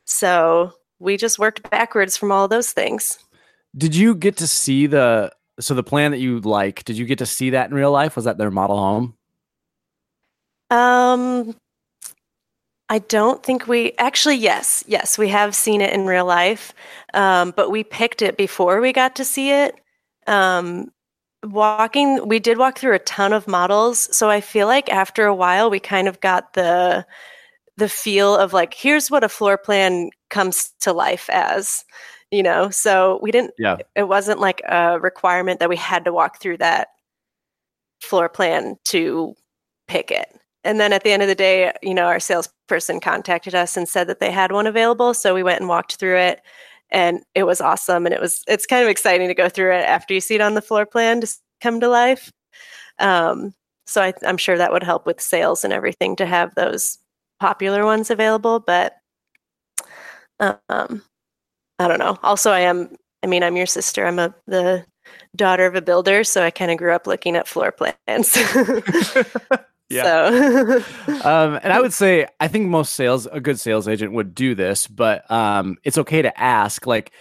So 0.05 0.73
we 0.99 1.17
just 1.17 1.39
worked 1.39 1.69
backwards 1.69 2.17
from 2.17 2.31
all 2.31 2.47
those 2.47 2.71
things. 2.71 3.17
Did 3.75 3.95
you 3.95 4.15
get 4.15 4.37
to 4.37 4.47
see 4.47 4.87
the 4.87 5.31
so 5.59 5.73
the 5.73 5.83
plan 5.83 6.11
that 6.11 6.19
you 6.19 6.39
like? 6.41 6.83
Did 6.83 6.97
you 6.97 7.05
get 7.05 7.19
to 7.19 7.25
see 7.25 7.51
that 7.51 7.69
in 7.69 7.75
real 7.75 7.91
life? 7.91 8.15
Was 8.15 8.25
that 8.25 8.37
their 8.37 8.51
model 8.51 8.77
home? 8.77 9.15
Um, 10.69 11.55
I 12.89 12.99
don't 12.99 13.43
think 13.43 13.67
we 13.67 13.93
actually. 13.97 14.35
Yes, 14.35 14.83
yes, 14.87 15.17
we 15.17 15.29
have 15.29 15.55
seen 15.55 15.81
it 15.81 15.93
in 15.93 16.05
real 16.05 16.25
life, 16.25 16.73
um, 17.13 17.53
but 17.55 17.71
we 17.71 17.83
picked 17.83 18.21
it 18.21 18.37
before 18.37 18.81
we 18.81 18.91
got 18.93 19.15
to 19.15 19.25
see 19.25 19.51
it. 19.51 19.75
Um, 20.25 20.91
walking 21.43 22.27
we 22.27 22.39
did 22.39 22.57
walk 22.57 22.77
through 22.77 22.95
a 22.95 22.99
ton 22.99 23.31
of 23.31 23.47
models 23.47 24.15
so 24.15 24.29
i 24.29 24.41
feel 24.41 24.65
like 24.65 24.89
after 24.89 25.25
a 25.25 25.35
while 25.35 25.69
we 25.69 25.79
kind 25.79 26.07
of 26.07 26.19
got 26.19 26.53
the 26.53 27.05
the 27.77 27.87
feel 27.87 28.35
of 28.35 28.53
like 28.53 28.73
here's 28.73 29.11
what 29.11 29.23
a 29.23 29.29
floor 29.29 29.57
plan 29.57 30.09
comes 30.29 30.73
to 30.79 30.91
life 30.91 31.29
as 31.29 31.85
you 32.31 32.43
know? 32.43 32.69
So 32.69 33.19
we 33.21 33.31
didn't 33.31 33.53
yeah. 33.57 33.77
it 33.95 34.07
wasn't 34.07 34.39
like 34.39 34.61
a 34.67 34.99
requirement 34.99 35.59
that 35.59 35.69
we 35.69 35.77
had 35.77 36.05
to 36.05 36.13
walk 36.13 36.41
through 36.41 36.57
that 36.57 36.89
floor 38.01 38.29
plan 38.29 38.75
to 38.85 39.35
pick 39.87 40.11
it. 40.11 40.27
And 40.63 40.79
then 40.79 40.91
at 40.91 41.03
the 41.03 41.11
end 41.11 41.21
of 41.21 41.27
the 41.27 41.35
day 41.35 41.71
you 41.81 41.93
know 41.93 42.05
our 42.05 42.19
salesperson 42.19 42.99
contacted 42.99 43.55
us 43.55 43.77
and 43.77 43.87
said 43.87 44.07
that 44.07 44.19
they 44.19 44.31
had 44.31 44.51
one 44.51 44.67
available 44.67 45.13
so 45.13 45.33
we 45.33 45.43
went 45.43 45.59
and 45.59 45.69
walked 45.69 45.95
through 45.95 46.17
it 46.17 46.41
and 46.91 47.21
it 47.35 47.43
was 47.43 47.61
awesome 47.61 48.05
and 48.05 48.13
it 48.15 48.21
was 48.21 48.43
it's 48.47 48.65
kind 48.65 48.83
of 48.83 48.89
exciting 48.89 49.27
to 49.27 49.33
go 49.35 49.49
through 49.49 49.73
it 49.73 49.85
after 49.85 50.13
you 50.13 50.21
see 50.21 50.35
it 50.35 50.41
on 50.41 50.53
the 50.55 50.61
floor 50.61 50.85
plan 50.85 51.21
to 51.21 51.27
come 51.61 51.79
to 51.81 51.89
life. 51.89 52.31
Um, 52.99 53.53
so 53.87 54.01
I, 54.01 54.13
i'm 54.25 54.37
sure 54.37 54.57
that 54.57 54.71
would 54.73 54.83
help 54.83 55.05
with 55.05 55.21
sales 55.21 55.63
and 55.63 55.73
everything 55.73 56.15
to 56.17 56.25
have 56.25 56.53
those 56.55 56.97
popular 57.39 57.85
ones 57.85 58.09
available 58.11 58.59
but 58.59 58.95
um, 60.39 61.01
i 61.79 61.87
don't 61.87 61.99
know. 61.99 62.17
Also 62.23 62.51
i 62.51 62.61
am 62.61 62.95
i 63.23 63.27
mean 63.27 63.43
i'm 63.43 63.57
your 63.57 63.65
sister. 63.67 64.05
I'm 64.05 64.19
a 64.19 64.33
the 64.47 64.85
daughter 65.35 65.65
of 65.65 65.75
a 65.75 65.81
builder 65.81 66.23
so 66.23 66.43
i 66.43 66.51
kind 66.51 66.71
of 66.71 66.77
grew 66.77 66.93
up 66.93 67.07
looking 67.07 67.35
at 67.35 67.47
floor 67.47 67.71
plans 67.71 68.37
Yeah. 69.89 70.03
So. 70.03 70.77
um, 71.23 71.59
and 71.63 71.71
I 71.71 71.79
would 71.79 71.93
say 71.93 72.27
I 72.39 72.47
think 72.47 72.67
most 72.67 72.93
sales 72.93 73.25
a 73.27 73.39
good 73.39 73.59
sales 73.59 73.87
agent 73.87 74.13
would 74.13 74.35
do 74.35 74.55
this, 74.55 74.87
but 74.87 75.29
um, 75.31 75.77
it's 75.83 75.97
okay 75.97 76.21
to 76.21 76.39
ask 76.39 76.85
like 76.85 77.11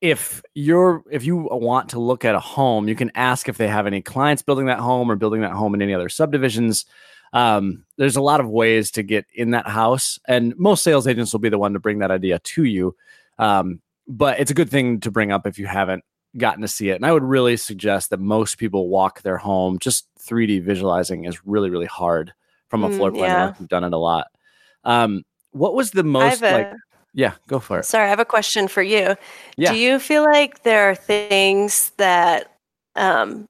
if 0.00 0.42
you're 0.54 1.02
if 1.10 1.24
you 1.24 1.48
want 1.50 1.88
to 1.90 1.98
look 1.98 2.24
at 2.24 2.34
a 2.34 2.40
home, 2.40 2.88
you 2.88 2.94
can 2.94 3.10
ask 3.14 3.48
if 3.48 3.56
they 3.56 3.68
have 3.68 3.86
any 3.86 4.02
clients 4.02 4.42
building 4.42 4.66
that 4.66 4.78
home 4.78 5.10
or 5.10 5.16
building 5.16 5.40
that 5.40 5.52
home 5.52 5.74
in 5.74 5.82
any 5.82 5.94
other 5.94 6.08
subdivisions. 6.08 6.84
Um, 7.32 7.84
there's 7.96 8.16
a 8.16 8.22
lot 8.22 8.40
of 8.40 8.48
ways 8.48 8.92
to 8.92 9.02
get 9.02 9.26
in 9.34 9.50
that 9.52 9.66
house, 9.66 10.20
and 10.28 10.56
most 10.56 10.84
sales 10.84 11.06
agents 11.06 11.32
will 11.32 11.40
be 11.40 11.48
the 11.48 11.58
one 11.58 11.72
to 11.72 11.80
bring 11.80 11.98
that 11.98 12.10
idea 12.10 12.38
to 12.38 12.64
you. 12.64 12.94
Um, 13.38 13.80
but 14.06 14.38
it's 14.38 14.50
a 14.50 14.54
good 14.54 14.70
thing 14.70 15.00
to 15.00 15.10
bring 15.10 15.32
up 15.32 15.46
if 15.46 15.58
you 15.58 15.66
haven't 15.66 16.04
gotten 16.36 16.62
to 16.62 16.68
see 16.68 16.90
it. 16.90 16.96
And 16.96 17.06
I 17.06 17.12
would 17.12 17.22
really 17.22 17.56
suggest 17.56 18.10
that 18.10 18.20
most 18.20 18.58
people 18.58 18.88
walk 18.88 19.22
their 19.22 19.38
home. 19.38 19.78
Just 19.78 20.06
3D 20.26 20.62
visualizing 20.62 21.24
is 21.24 21.44
really, 21.46 21.70
really 21.70 21.86
hard 21.86 22.32
from 22.68 22.84
a 22.84 22.90
floor 22.90 23.10
mm, 23.10 23.18
plan. 23.18 23.30
Yeah. 23.30 23.54
I've 23.58 23.68
done 23.68 23.84
it 23.84 23.92
a 23.92 23.98
lot. 23.98 24.28
Um, 24.84 25.22
what 25.52 25.74
was 25.74 25.92
the 25.92 26.04
most 26.04 26.42
a, 26.42 26.52
like? 26.52 26.72
Yeah, 27.12 27.34
go 27.46 27.60
for 27.60 27.78
it. 27.78 27.84
Sorry, 27.84 28.06
I 28.06 28.08
have 28.08 28.18
a 28.18 28.24
question 28.24 28.66
for 28.66 28.82
you. 28.82 29.14
Yeah. 29.56 29.72
Do 29.72 29.78
you 29.78 29.98
feel 30.00 30.24
like 30.24 30.64
there 30.64 30.90
are 30.90 30.94
things 30.96 31.92
that 31.96 32.56
um, 32.96 33.46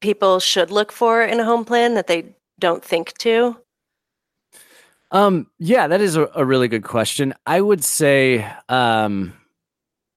people 0.00 0.40
should 0.40 0.70
look 0.70 0.90
for 0.90 1.22
in 1.22 1.38
a 1.38 1.44
home 1.44 1.64
plan 1.64 1.94
that 1.94 2.08
they 2.08 2.34
don't 2.58 2.84
think 2.84 3.16
to? 3.18 3.56
Um, 5.12 5.46
yeah, 5.58 5.86
that 5.86 6.00
is 6.00 6.16
a, 6.16 6.28
a 6.34 6.44
really 6.44 6.66
good 6.66 6.82
question. 6.82 7.32
I 7.46 7.60
would 7.60 7.84
say, 7.84 8.44
um, 8.68 9.34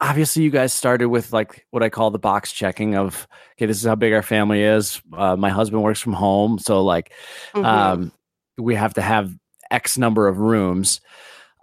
obviously 0.01 0.43
you 0.43 0.49
guys 0.49 0.73
started 0.73 1.07
with 1.07 1.33
like 1.33 1.65
what 1.71 1.83
I 1.83 1.89
call 1.89 2.11
the 2.11 2.19
box 2.19 2.51
checking 2.51 2.95
of 2.95 3.27
okay, 3.57 3.65
this 3.65 3.77
is 3.77 3.85
how 3.85 3.95
big 3.95 4.13
our 4.13 4.21
family 4.21 4.63
is. 4.63 5.01
Uh, 5.13 5.35
my 5.35 5.49
husband 5.49 5.83
works 5.83 5.99
from 5.99 6.13
home, 6.13 6.59
so 6.59 6.83
like 6.83 7.11
mm-hmm. 7.53 7.65
um, 7.65 8.11
we 8.57 8.75
have 8.75 8.93
to 8.95 9.01
have 9.01 9.33
X 9.69 9.97
number 9.97 10.27
of 10.27 10.37
rooms. 10.39 11.01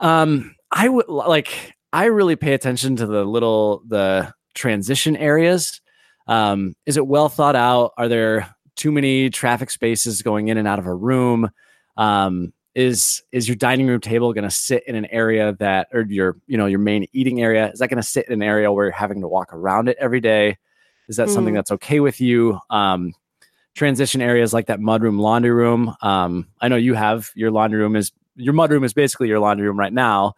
Um, 0.00 0.54
I 0.70 0.88
would 0.88 1.08
like 1.08 1.74
I 1.92 2.06
really 2.06 2.36
pay 2.36 2.52
attention 2.52 2.96
to 2.96 3.06
the 3.06 3.24
little 3.24 3.82
the 3.86 4.32
transition 4.54 5.16
areas. 5.16 5.80
Um, 6.26 6.74
is 6.84 6.96
it 6.96 7.06
well 7.06 7.28
thought 7.28 7.56
out? 7.56 7.92
Are 7.96 8.08
there 8.08 8.54
too 8.74 8.92
many 8.92 9.30
traffic 9.30 9.70
spaces 9.70 10.22
going 10.22 10.48
in 10.48 10.58
and 10.58 10.68
out 10.68 10.78
of 10.78 10.86
a 10.86 10.94
room? 10.94 11.50
Um, 11.96 12.52
is 12.76 13.22
is 13.32 13.48
your 13.48 13.56
dining 13.56 13.86
room 13.86 14.00
table 14.00 14.34
going 14.34 14.44
to 14.44 14.50
sit 14.50 14.84
in 14.86 14.96
an 14.96 15.06
area 15.06 15.56
that, 15.60 15.88
or 15.94 16.02
your 16.02 16.36
you 16.46 16.58
know 16.58 16.66
your 16.66 16.78
main 16.78 17.06
eating 17.14 17.40
area, 17.40 17.70
is 17.70 17.78
that 17.78 17.88
going 17.88 18.00
to 18.00 18.06
sit 18.06 18.26
in 18.26 18.34
an 18.34 18.42
area 18.42 18.70
where 18.70 18.84
you're 18.84 18.92
having 18.92 19.22
to 19.22 19.28
walk 19.28 19.54
around 19.54 19.88
it 19.88 19.96
every 19.98 20.20
day? 20.20 20.58
Is 21.08 21.16
that 21.16 21.28
mm. 21.28 21.32
something 21.34 21.54
that's 21.54 21.70
okay 21.72 22.00
with 22.00 22.20
you? 22.20 22.60
Um, 22.68 23.14
transition 23.74 24.20
areas 24.20 24.52
like 24.52 24.66
that 24.66 24.78
mudroom, 24.78 25.18
laundry 25.18 25.52
room. 25.52 25.94
Um, 26.02 26.48
I 26.60 26.68
know 26.68 26.76
you 26.76 26.92
have 26.92 27.30
your 27.34 27.50
laundry 27.50 27.80
room 27.80 27.96
is 27.96 28.12
your 28.34 28.52
mudroom 28.52 28.84
is 28.84 28.92
basically 28.92 29.28
your 29.28 29.40
laundry 29.40 29.66
room 29.66 29.78
right 29.78 29.92
now, 29.92 30.34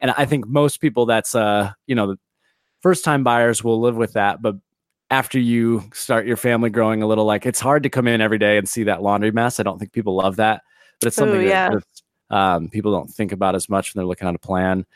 and 0.00 0.10
I 0.10 0.26
think 0.26 0.44
most 0.48 0.80
people 0.80 1.06
that's 1.06 1.36
uh 1.36 1.72
you 1.86 1.94
know 1.94 2.16
first 2.80 3.04
time 3.04 3.22
buyers 3.22 3.62
will 3.62 3.80
live 3.80 3.96
with 3.96 4.14
that, 4.14 4.42
but 4.42 4.56
after 5.08 5.38
you 5.38 5.84
start 5.94 6.26
your 6.26 6.36
family 6.36 6.68
growing 6.68 7.00
a 7.00 7.06
little, 7.06 7.26
like 7.26 7.46
it's 7.46 7.60
hard 7.60 7.84
to 7.84 7.88
come 7.88 8.08
in 8.08 8.20
every 8.20 8.38
day 8.38 8.58
and 8.58 8.68
see 8.68 8.82
that 8.82 9.02
laundry 9.02 9.30
mess. 9.30 9.60
I 9.60 9.62
don't 9.62 9.78
think 9.78 9.92
people 9.92 10.16
love 10.16 10.34
that, 10.36 10.62
but 11.00 11.08
it's 11.08 11.16
something 11.16 11.40
Ooh, 11.40 11.48
yeah. 11.48 11.70
that 11.70 12.36
um, 12.36 12.68
people 12.68 12.92
don't 12.92 13.08
think 13.08 13.32
about 13.32 13.54
as 13.54 13.68
much 13.68 13.94
when 13.94 14.00
they're 14.00 14.08
looking 14.08 14.28
at 14.28 14.34
a 14.34 14.38
plan. 14.38 14.86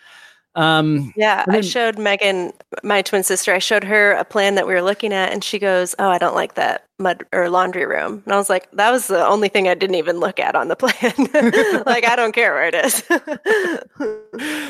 Um, 0.57 1.12
yeah, 1.16 1.45
then, 1.47 1.54
I 1.54 1.61
showed 1.61 1.97
Megan, 1.97 2.52
my 2.83 3.02
twin 3.02 3.23
sister, 3.23 3.54
I 3.54 3.61
showed 3.61 3.85
her 3.85 4.12
a 4.12 4.25
plan 4.25 4.57
that 4.57 4.66
we 4.66 4.75
were 4.75 4.83
looking 4.83 5.12
at, 5.12 5.33
and 5.33 5.45
she 5.45 5.61
goes, 5.61 5.95
"Oh, 6.00 6.09
I 6.09 6.19
don't 6.19 6.35
like 6.35 6.54
that 6.54 6.87
mud 6.99 7.25
or 7.33 7.49
laundry 7.49 7.87
room." 7.87 8.23
And 8.25 8.35
I 8.35 8.37
was 8.37 8.50
like, 8.50 8.69
"That 8.73 8.90
was 8.90 9.07
the 9.07 9.25
only 9.25 9.49
thing 9.49 9.69
I 9.69 9.75
didn't 9.75 9.95
even 9.95 10.19
look 10.19 10.40
at 10.40 10.57
on 10.57 10.66
the 10.66 10.76
plan. 10.76 11.12
like, 11.87 12.04
I 12.04 12.16
don't 12.16 12.33
care 12.33 12.52
where 12.52 12.66
it 12.66 12.75
is." 12.75 13.02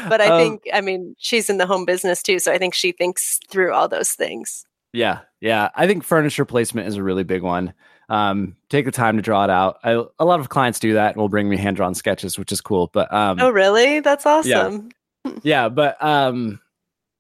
but 0.09 0.21
I 0.21 0.27
um, 0.27 0.39
think, 0.39 0.63
I 0.73 0.83
mean, 0.83 1.17
she's 1.19 1.49
in 1.49 1.57
the 1.57 1.67
home 1.67 1.87
business 1.87 2.23
too, 2.23 2.39
so 2.41 2.53
I 2.53 2.59
think 2.59 2.75
she 2.75 2.93
thinks 2.93 3.41
through 3.49 3.73
all 3.73 3.89
those 3.89 4.11
things. 4.11 4.67
Yeah, 4.93 5.21
yeah. 5.41 5.71
I 5.75 5.87
think 5.87 6.05
furniture 6.05 6.45
placement 6.45 6.89
is 6.89 6.97
a 6.97 7.03
really 7.03 7.25
big 7.25 7.43
one. 7.43 7.73
Um, 8.11 8.57
take 8.69 8.85
the 8.85 8.91
time 8.91 9.17
to 9.17 9.23
draw 9.23 9.45
it 9.45 9.51
out. 9.51 9.79
I, 9.85 10.03
a 10.19 10.25
lot 10.25 10.41
of 10.41 10.49
clients 10.49 10.81
do 10.81 10.95
that 10.95 11.13
and 11.13 11.17
will 11.17 11.29
bring 11.29 11.49
me 11.49 11.57
hand 11.57 11.77
drawn 11.77 11.95
sketches, 11.95 12.39
which 12.39 12.51
is 12.51 12.61
cool. 12.61 12.91
But 12.93 13.13
um, 13.15 13.39
oh, 13.41 13.51
really? 13.51 14.01
That's 14.01 14.27
awesome. 14.27 14.91
Yeah, 15.25 15.33
yeah 15.43 15.69
but 15.69 16.03
um, 16.03 16.61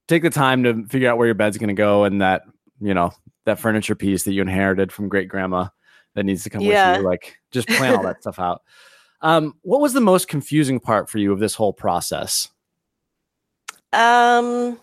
take 0.09 0.23
the 0.23 0.30
time 0.30 0.64
to 0.64 0.85
figure 0.87 1.09
out 1.09 1.16
where 1.16 1.28
your 1.28 1.37
bed's 1.37 1.59
going 1.59 1.68
to 1.68 1.75
go 1.75 2.04
and 2.04 2.20
that 2.20 2.42
you 2.80 2.92
know 2.92 3.12
that 3.47 3.61
furniture 3.61 3.94
piece 3.94 4.25
that 4.25 4.32
you 4.32 4.42
inherited 4.42 4.90
from 4.92 5.09
great 5.09 5.28
grandma 5.28 5.68
that 6.14 6.25
needs 6.25 6.42
to 6.42 6.50
come 6.50 6.61
yeah. 6.61 6.92
with 6.92 7.02
you. 7.02 7.06
Like, 7.06 7.38
just 7.52 7.68
plan 7.68 7.94
all 7.94 8.02
that 8.02 8.20
stuff 8.20 8.38
out. 8.38 8.62
Um, 9.23 9.54
what 9.62 9.80
was 9.80 9.92
the 9.92 10.00
most 10.00 10.28
confusing 10.28 10.80
part 10.80 11.09
for 11.09 11.18
you 11.18 11.32
of 11.32 11.38
this 11.38 11.54
whole 11.54 11.73
process? 11.73 12.49
Um, 13.92 14.78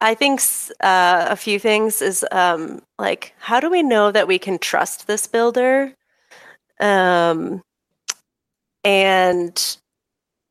I 0.00 0.14
think 0.14 0.40
uh, 0.80 1.26
a 1.28 1.36
few 1.36 1.58
things 1.58 2.00
is 2.00 2.24
um, 2.32 2.82
like, 2.98 3.34
how 3.38 3.60
do 3.60 3.70
we 3.70 3.82
know 3.82 4.10
that 4.10 4.26
we 4.26 4.38
can 4.38 4.58
trust 4.58 5.06
this 5.06 5.26
builder? 5.26 5.94
Um, 6.80 7.62
and 8.82 9.76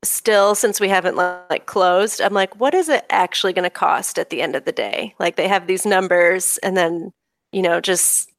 still, 0.04 0.54
since 0.54 0.80
we 0.80 0.88
haven't 0.90 1.16
like 1.16 1.66
closed, 1.66 2.22
I'm 2.22 2.34
like, 2.34 2.60
what 2.60 2.76
is 2.76 2.90
it 2.90 3.06
actually 3.10 3.54
going 3.54 3.64
to 3.64 3.72
cost 3.72 4.20
at 4.20 4.30
the 4.30 4.42
end 4.42 4.56
of 4.56 4.66
the 4.66 4.72
day? 4.72 5.16
Like 5.20 5.36
they 5.36 5.48
have 5.48 5.66
these 5.66 5.86
numbers, 5.86 6.60
and 6.62 6.78
then 6.78 7.12
you 7.52 7.64
know, 7.64 7.82
just 7.82 8.30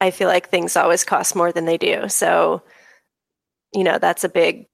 I 0.00 0.10
feel 0.10 0.28
like 0.28 0.48
things 0.48 0.76
always 0.76 1.04
cost 1.04 1.36
more 1.36 1.52
than 1.52 1.64
they 1.64 1.78
do. 1.78 2.08
So, 2.08 2.62
you 3.72 3.84
know, 3.84 3.98
that's 3.98 4.24
a 4.24 4.28
big. 4.28 4.66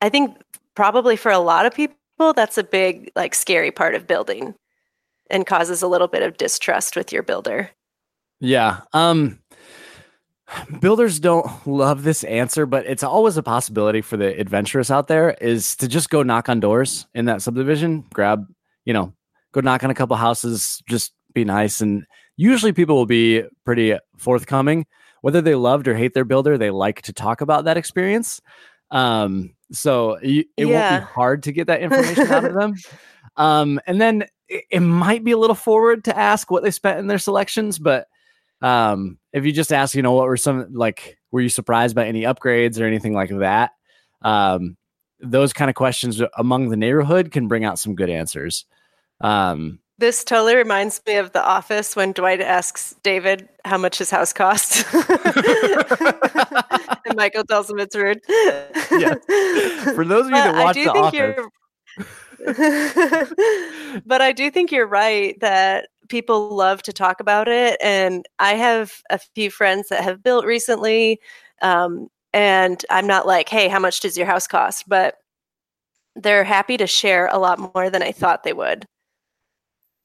I 0.00 0.08
think 0.08 0.38
probably 0.74 1.16
for 1.16 1.30
a 1.30 1.38
lot 1.38 1.66
of 1.66 1.74
people, 1.74 1.96
that's 2.34 2.58
a 2.58 2.64
big 2.64 3.10
like 3.16 3.34
scary 3.34 3.70
part 3.70 3.94
of 3.94 4.06
building 4.06 4.54
and 5.30 5.46
causes 5.46 5.82
a 5.82 5.88
little 5.88 6.08
bit 6.08 6.22
of 6.22 6.36
distrust 6.36 6.96
with 6.96 7.12
your 7.12 7.22
builder. 7.22 7.70
Yeah. 8.40 8.80
Um 8.92 9.40
builders 10.80 11.20
don't 11.20 11.48
love 11.66 12.02
this 12.02 12.24
answer, 12.24 12.66
but 12.66 12.84
it's 12.86 13.04
always 13.04 13.36
a 13.36 13.42
possibility 13.42 14.00
for 14.00 14.16
the 14.16 14.38
adventurous 14.38 14.90
out 14.90 15.06
there 15.06 15.30
is 15.40 15.76
to 15.76 15.86
just 15.86 16.10
go 16.10 16.22
knock 16.22 16.48
on 16.48 16.58
doors 16.58 17.06
in 17.14 17.26
that 17.26 17.40
subdivision, 17.40 18.04
grab, 18.12 18.46
you 18.84 18.92
know, 18.92 19.14
go 19.52 19.60
knock 19.60 19.84
on 19.84 19.90
a 19.90 19.94
couple 19.94 20.16
houses, 20.16 20.82
just 20.88 21.12
be 21.34 21.44
nice 21.44 21.80
and 21.80 22.04
usually 22.36 22.72
people 22.72 22.96
will 22.96 23.06
be 23.06 23.44
pretty 23.64 23.96
forthcoming 24.16 24.86
whether 25.22 25.40
they 25.40 25.54
loved 25.54 25.88
or 25.88 25.94
hate 25.94 26.14
their 26.14 26.24
builder, 26.24 26.56
they 26.56 26.70
like 26.70 27.02
to 27.02 27.12
talk 27.12 27.40
about 27.40 27.64
that 27.64 27.76
experience. 27.76 28.40
Um, 28.90 29.54
so 29.72 30.14
it 30.14 30.46
yeah. 30.56 30.90
won't 30.90 31.02
be 31.02 31.12
hard 31.12 31.42
to 31.44 31.52
get 31.52 31.66
that 31.68 31.80
information 31.82 32.26
out 32.28 32.44
of 32.44 32.54
them. 32.54 32.74
Um, 33.36 33.80
and 33.86 34.00
then 34.00 34.24
it, 34.50 34.80
might 34.80 35.24
be 35.24 35.30
a 35.32 35.38
little 35.38 35.54
forward 35.54 36.04
to 36.04 36.18
ask 36.18 36.50
what 36.50 36.62
they 36.62 36.70
spent 36.70 36.98
in 36.98 37.06
their 37.06 37.18
selections, 37.18 37.78
but 37.78 38.08
um, 38.62 39.18
if 39.32 39.44
you 39.44 39.52
just 39.52 39.72
ask, 39.72 39.94
you 39.94 40.02
know, 40.02 40.12
what 40.12 40.26
were 40.26 40.36
some 40.36 40.72
like, 40.72 41.18
were 41.30 41.40
you 41.40 41.48
surprised 41.48 41.94
by 41.94 42.06
any 42.06 42.22
upgrades 42.22 42.80
or 42.80 42.84
anything 42.84 43.14
like 43.14 43.30
that? 43.30 43.72
Um, 44.22 44.76
those 45.20 45.52
kind 45.52 45.68
of 45.68 45.76
questions 45.76 46.20
among 46.36 46.68
the 46.68 46.76
neighborhood 46.76 47.30
can 47.30 47.48
bring 47.48 47.64
out 47.64 47.78
some 47.78 47.94
good 47.94 48.10
answers. 48.10 48.66
Um, 49.20 49.78
this 49.98 50.24
totally 50.24 50.56
reminds 50.56 51.00
me 51.06 51.16
of 51.16 51.32
The 51.32 51.44
Office 51.44 51.94
when 51.94 52.12
Dwight 52.12 52.40
asks 52.40 52.96
David 53.02 53.48
how 53.66 53.76
much 53.76 53.98
his 53.98 54.10
house 54.10 54.32
costs. 54.32 54.82
and 54.94 55.04
Michael 57.16 57.44
tells 57.44 57.68
him 57.68 57.78
it's 57.78 57.94
rude. 57.94 58.20
yes. 58.26 59.18
For 59.94 60.06
those 60.06 60.24
of 60.24 60.30
you 60.30 60.36
that 60.36 60.54
watch 60.54 60.76
The 60.76 60.88
Office. 60.88 61.46
but 64.06 64.22
I 64.22 64.32
do 64.32 64.50
think 64.50 64.72
you're 64.72 64.86
right 64.86 65.38
that 65.40 65.88
people 66.08 66.54
love 66.54 66.82
to 66.82 66.92
talk 66.92 67.20
about 67.20 67.48
it. 67.48 67.78
And 67.82 68.26
I 68.38 68.54
have 68.54 69.02
a 69.10 69.18
few 69.18 69.50
friends 69.50 69.88
that 69.88 70.02
have 70.02 70.22
built 70.22 70.44
recently. 70.44 71.20
Um, 71.62 72.08
and 72.32 72.84
I'm 72.90 73.06
not 73.06 73.26
like, 73.26 73.48
hey, 73.48 73.68
how 73.68 73.78
much 73.78 74.00
does 74.00 74.16
your 74.16 74.26
house 74.26 74.46
cost? 74.46 74.88
But 74.88 75.16
they're 76.16 76.44
happy 76.44 76.76
to 76.76 76.86
share 76.86 77.28
a 77.28 77.38
lot 77.38 77.74
more 77.74 77.90
than 77.90 78.02
I 78.02 78.12
thought 78.12 78.42
they 78.42 78.52
would. 78.52 78.86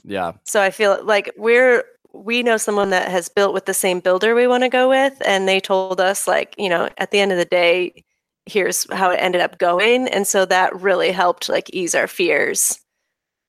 Yeah. 0.04 0.34
So 0.44 0.62
I 0.62 0.72
feel 0.72 1.04
like 1.04 1.32
we're 1.36 1.84
we 2.14 2.44
know 2.44 2.56
someone 2.56 2.92
that 2.92 3.10
has 3.10 3.28
built 3.28 3.54
with 3.54 3.66
the 3.66 3.74
same 3.74 4.00
builder 4.00 4.36
we 4.36 4.48
want 4.48 4.64
to 4.64 4.70
go 4.70 4.88
with 4.88 5.22
and 5.26 5.48
they 5.48 5.60
told 5.60 6.00
us 6.00 6.28
like, 6.28 6.56
you 6.58 6.70
know, 6.70 6.88
at 6.98 7.12
the 7.12 7.20
end 7.20 7.34
of 7.34 7.38
the 7.38 7.44
day, 7.44 8.06
here's 8.46 8.92
how 8.94 9.10
it 9.12 9.18
ended 9.18 9.42
up 9.42 9.58
going. 9.58 10.08
And 10.08 10.28
so 10.28 10.46
that 10.46 10.80
really 10.82 11.12
helped 11.12 11.50
like 11.50 11.70
ease 11.74 11.96
our 11.96 12.08
fears 12.08 12.80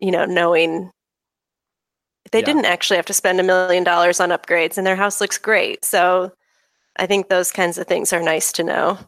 you 0.01 0.11
know 0.11 0.25
knowing 0.25 0.91
they 2.33 2.41
yeah. 2.41 2.45
didn't 2.45 2.65
actually 2.65 2.97
have 2.97 3.07
to 3.07 3.15
spend 3.15 3.39
a 3.39 3.45
million 3.45 3.85
dollars 3.85 4.21
on 4.21 4.31
upgrades 4.31 4.77
and 4.77 4.87
their 4.87 4.97
house 4.97 5.21
looks 5.21 5.39
great. 5.39 5.85
So 5.85 6.33
i 6.99 7.07
think 7.07 7.29
those 7.29 7.53
kinds 7.53 7.77
of 7.77 7.87
things 7.87 8.13
are 8.13 8.23
nice 8.23 8.53
to 8.53 8.65
know. 8.65 8.99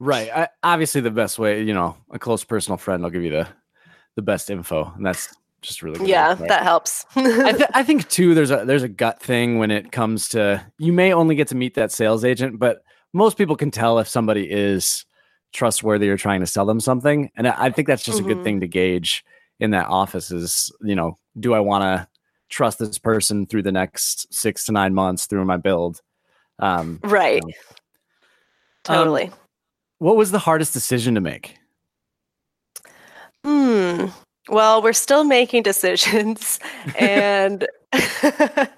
Right. 0.00 0.30
I, 0.34 0.48
obviously 0.62 1.00
the 1.00 1.10
best 1.10 1.38
way 1.38 1.62
you 1.62 1.74
know 1.74 1.96
a 2.10 2.18
close 2.18 2.44
personal 2.44 2.78
friend 2.78 3.02
will 3.02 3.10
give 3.10 3.22
you 3.22 3.30
the 3.30 3.48
the 4.16 4.22
best 4.22 4.50
info 4.50 4.92
and 4.96 5.04
that's 5.04 5.34
just 5.62 5.82
really 5.82 5.98
good. 5.98 6.08
Yeah 6.08 6.28
right? 6.38 6.48
that 6.48 6.62
helps. 6.62 7.06
I, 7.16 7.52
th- 7.52 7.70
I 7.74 7.82
think 7.84 8.08
too 8.08 8.34
there's 8.34 8.50
a 8.50 8.64
there's 8.64 8.82
a 8.82 8.88
gut 8.88 9.22
thing 9.22 9.58
when 9.58 9.70
it 9.70 9.92
comes 9.92 10.28
to 10.30 10.64
you 10.78 10.92
may 10.92 11.12
only 11.12 11.34
get 11.34 11.48
to 11.48 11.54
meet 11.54 11.74
that 11.74 11.92
sales 11.92 12.24
agent 12.24 12.58
but 12.58 12.82
most 13.12 13.38
people 13.38 13.56
can 13.56 13.70
tell 13.70 13.98
if 13.98 14.08
somebody 14.08 14.50
is 14.50 15.04
trustworthy 15.54 16.10
or 16.10 16.18
trying 16.18 16.40
to 16.40 16.46
sell 16.46 16.66
them 16.66 16.80
something. 16.80 17.30
And 17.36 17.48
I 17.48 17.70
think 17.70 17.88
that's 17.88 18.02
just 18.02 18.18
mm-hmm. 18.18 18.26
a 18.26 18.28
good 18.28 18.36
mm-hmm. 18.38 18.44
thing 18.44 18.60
to 18.60 18.68
gauge 18.68 19.24
in 19.60 19.70
that 19.70 19.86
office 19.86 20.30
is, 20.30 20.70
you 20.82 20.94
know, 20.94 21.16
do 21.38 21.54
I 21.54 21.60
want 21.60 21.82
to 21.82 22.06
trust 22.50 22.78
this 22.78 22.98
person 22.98 23.46
through 23.46 23.62
the 23.62 23.72
next 23.72 24.32
six 24.34 24.66
to 24.66 24.72
nine 24.72 24.92
months 24.92 25.26
through 25.26 25.44
my 25.46 25.56
build? 25.56 26.02
Um, 26.58 27.00
right. 27.02 27.42
You 27.42 27.48
know. 27.48 27.54
Totally. 28.84 29.24
Um, 29.28 29.34
what 29.98 30.16
was 30.16 30.32
the 30.32 30.38
hardest 30.38 30.74
decision 30.74 31.14
to 31.14 31.20
make? 31.20 31.56
Hmm. 33.44 34.06
Well, 34.48 34.82
we're 34.82 34.92
still 34.92 35.24
making 35.24 35.62
decisions 35.62 36.58
and 36.98 37.66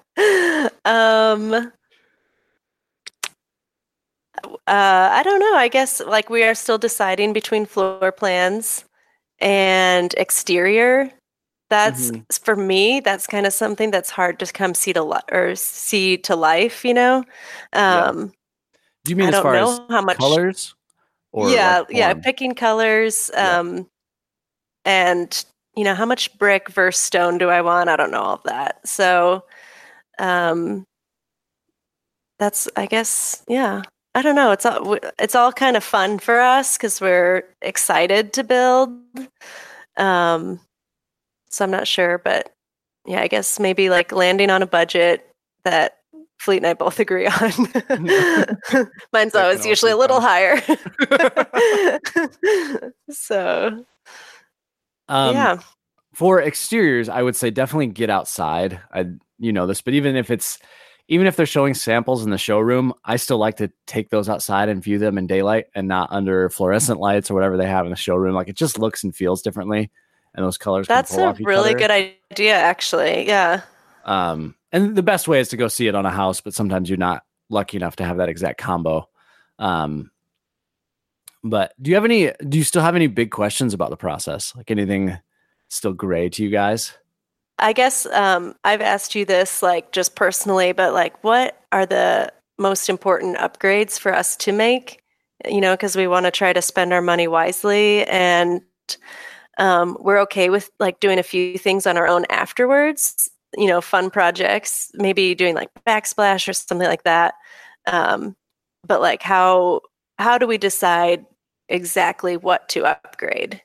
um 0.85 1.71
uh, 4.67 5.09
I 5.13 5.23
don't 5.23 5.39
know. 5.39 5.55
I 5.55 5.69
guess 5.69 6.01
like 6.01 6.29
we 6.29 6.43
are 6.43 6.55
still 6.55 6.77
deciding 6.77 7.33
between 7.33 7.65
floor 7.65 8.11
plans 8.11 8.83
and 9.39 10.13
exterior. 10.17 11.11
That's 11.69 12.11
mm-hmm. 12.11 12.21
for 12.43 12.55
me. 12.55 12.99
That's 12.99 13.27
kind 13.27 13.45
of 13.45 13.53
something 13.53 13.91
that's 13.91 14.09
hard 14.09 14.39
to 14.39 14.45
come 14.45 14.73
see 14.73 14.93
to 14.93 15.03
li- 15.03 15.19
or 15.31 15.55
see 15.55 16.17
to 16.17 16.35
life. 16.35 16.83
You 16.83 16.93
know. 16.93 17.17
Um, 17.73 18.19
yeah. 18.19 18.25
Do 19.05 19.11
you 19.11 19.15
mean 19.15 19.33
I 19.33 19.37
as 19.37 19.41
far 19.41 19.55
as 19.55 19.79
how 19.89 20.01
much 20.01 20.17
colors? 20.17 20.75
yeah, 21.33 21.79
like 21.79 21.87
yeah, 21.89 22.13
picking 22.13 22.53
colors. 22.53 23.31
Um, 23.35 23.77
yeah. 23.77 23.83
and 24.85 25.45
you 25.77 25.83
know 25.83 25.95
how 25.95 26.05
much 26.05 26.37
brick 26.37 26.69
versus 26.69 27.01
stone 27.01 27.37
do 27.37 27.49
I 27.49 27.61
want? 27.61 27.89
I 27.89 27.95
don't 27.95 28.11
know 28.11 28.21
all 28.21 28.35
of 28.35 28.43
that. 28.43 28.85
So, 28.85 29.45
um, 30.19 30.85
that's 32.39 32.67
I 32.75 32.85
guess 32.85 33.43
yeah. 33.47 33.83
I 34.17 34.23
don't 34.23 34.33
know. 34.33 34.51
It's 34.51 34.65
all 34.65 34.97
it's 35.19 35.35
all 35.35 35.51
kind 35.53 35.77
of 35.77 35.83
fun 35.83 36.17
for 36.17 36.39
us 36.39 36.75
because 36.75 36.99
we're 36.99 37.43
excited 37.61 38.33
to 38.33 38.43
build. 38.43 38.89
Um, 39.95 40.59
so 41.51 41.63
I'm 41.63 41.69
not 41.69 41.87
sure, 41.87 42.17
but 42.17 42.51
yeah, 43.05 43.21
I 43.21 43.27
guess 43.27 43.59
maybe 43.59 43.91
like 43.91 44.11
landing 44.11 44.49
on 44.49 44.63
a 44.63 44.65
budget 44.65 45.29
that 45.65 45.97
Fleet 46.39 46.57
and 46.57 46.65
I 46.65 46.73
both 46.73 46.99
agree 46.99 47.27
on. 47.41 47.51
Mine's 49.13 49.33
That 49.33 49.43
always 49.43 49.67
usually 49.67 49.91
a 49.91 49.95
also 49.95 49.99
little 49.99 50.19
higher. 50.19 50.59
so 53.11 53.85
Um, 55.09 55.35
yeah, 55.35 55.59
For 56.15 56.41
exteriors, 56.41 57.07
I 57.07 57.21
would 57.21 57.35
say 57.35 57.51
definitely 57.51 57.87
get 57.87 58.09
outside. 58.09 58.81
I 58.91 59.05
you 59.37 59.53
know 59.53 59.67
this, 59.67 59.81
but 59.81 59.93
even 59.93 60.15
if 60.15 60.31
it's 60.31 60.57
even 61.07 61.27
if 61.27 61.35
they're 61.35 61.45
showing 61.45 61.73
samples 61.73 62.23
in 62.23 62.31
the 62.31 62.37
showroom, 62.37 62.93
I 63.05 63.15
still 63.15 63.37
like 63.37 63.57
to 63.57 63.71
take 63.85 64.09
those 64.09 64.27
outside 64.27 64.67
and 64.67 64.83
view 64.83 64.97
them 64.99 65.17
in 65.17 65.25
daylight 65.25 65.67
and 65.73 65.87
not 65.87 66.11
under 66.11 66.49
fluorescent 66.49 66.99
lights 66.99 67.31
or 67.31 67.33
whatever 67.33 67.55
they 67.55 67.67
have 67.67 67.85
in 67.85 67.91
the 67.91 67.95
showroom. 67.95 68.35
Like 68.35 68.49
it 68.49 68.57
just 68.57 68.77
looks 68.77 69.03
and 69.03 69.15
feels 69.15 69.41
differently, 69.41 69.89
and 70.35 70.45
those 70.45 70.57
colors. 70.57 70.87
that's 70.87 71.15
a 71.15 71.33
really 71.39 71.73
good 71.73 71.91
idea, 71.91 72.55
actually. 72.55 73.25
Yeah. 73.25 73.61
Um, 74.05 74.55
and 74.71 74.95
the 74.95 75.03
best 75.03 75.27
way 75.27 75.39
is 75.39 75.49
to 75.49 75.57
go 75.57 75.67
see 75.67 75.87
it 75.87 75.95
on 75.95 76.05
a 76.05 76.11
house, 76.11 76.41
but 76.41 76.53
sometimes 76.53 76.89
you're 76.89 76.97
not 76.97 77.23
lucky 77.49 77.77
enough 77.77 77.95
to 77.97 78.05
have 78.05 78.17
that 78.17 78.29
exact 78.29 78.59
combo. 78.59 79.07
Um, 79.59 80.11
but 81.43 81.73
do 81.81 81.89
you 81.89 81.95
have 81.95 82.05
any? 82.05 82.31
Do 82.47 82.57
you 82.57 82.63
still 82.65 82.81
have 82.81 82.95
any 82.95 83.07
big 83.07 83.31
questions 83.31 83.73
about 83.73 83.91
the 83.91 83.97
process? 83.97 84.53
Like 84.55 84.71
anything 84.71 85.17
still 85.69 85.93
gray 85.93 86.27
to 86.29 86.43
you 86.43 86.49
guys? 86.49 86.93
I 87.59 87.73
guess 87.73 88.05
um, 88.07 88.55
I've 88.63 88.81
asked 88.81 89.15
you 89.15 89.25
this 89.25 89.63
like 89.63 89.91
just 89.91 90.15
personally, 90.15 90.71
but 90.71 90.93
like, 90.93 91.23
what 91.23 91.61
are 91.71 91.85
the 91.85 92.31
most 92.57 92.89
important 92.89 93.37
upgrades 93.37 93.99
for 93.99 94.13
us 94.13 94.35
to 94.37 94.51
make? 94.51 95.01
You 95.47 95.61
know, 95.61 95.73
because 95.73 95.95
we 95.95 96.07
want 96.07 96.25
to 96.25 96.31
try 96.31 96.53
to 96.53 96.61
spend 96.61 96.93
our 96.93 97.01
money 97.01 97.27
wisely, 97.27 98.05
and 98.07 98.61
um, 99.57 99.97
we're 99.99 100.19
okay 100.21 100.49
with 100.49 100.69
like 100.79 100.99
doing 100.99 101.19
a 101.19 101.23
few 101.23 101.57
things 101.57 101.87
on 101.87 101.97
our 101.97 102.07
own 102.07 102.25
afterwards. 102.29 103.29
You 103.55 103.67
know, 103.67 103.81
fun 103.81 104.09
projects, 104.09 104.91
maybe 104.93 105.33
doing 105.33 105.55
like 105.55 105.69
backsplash 105.87 106.47
or 106.47 106.53
something 106.53 106.87
like 106.87 107.03
that. 107.03 107.35
Um, 107.87 108.35
but 108.85 109.01
like, 109.01 109.23
how 109.23 109.81
how 110.19 110.37
do 110.37 110.47
we 110.47 110.57
decide 110.57 111.25
exactly 111.69 112.37
what 112.37 112.69
to 112.69 112.85
upgrade? 112.85 113.61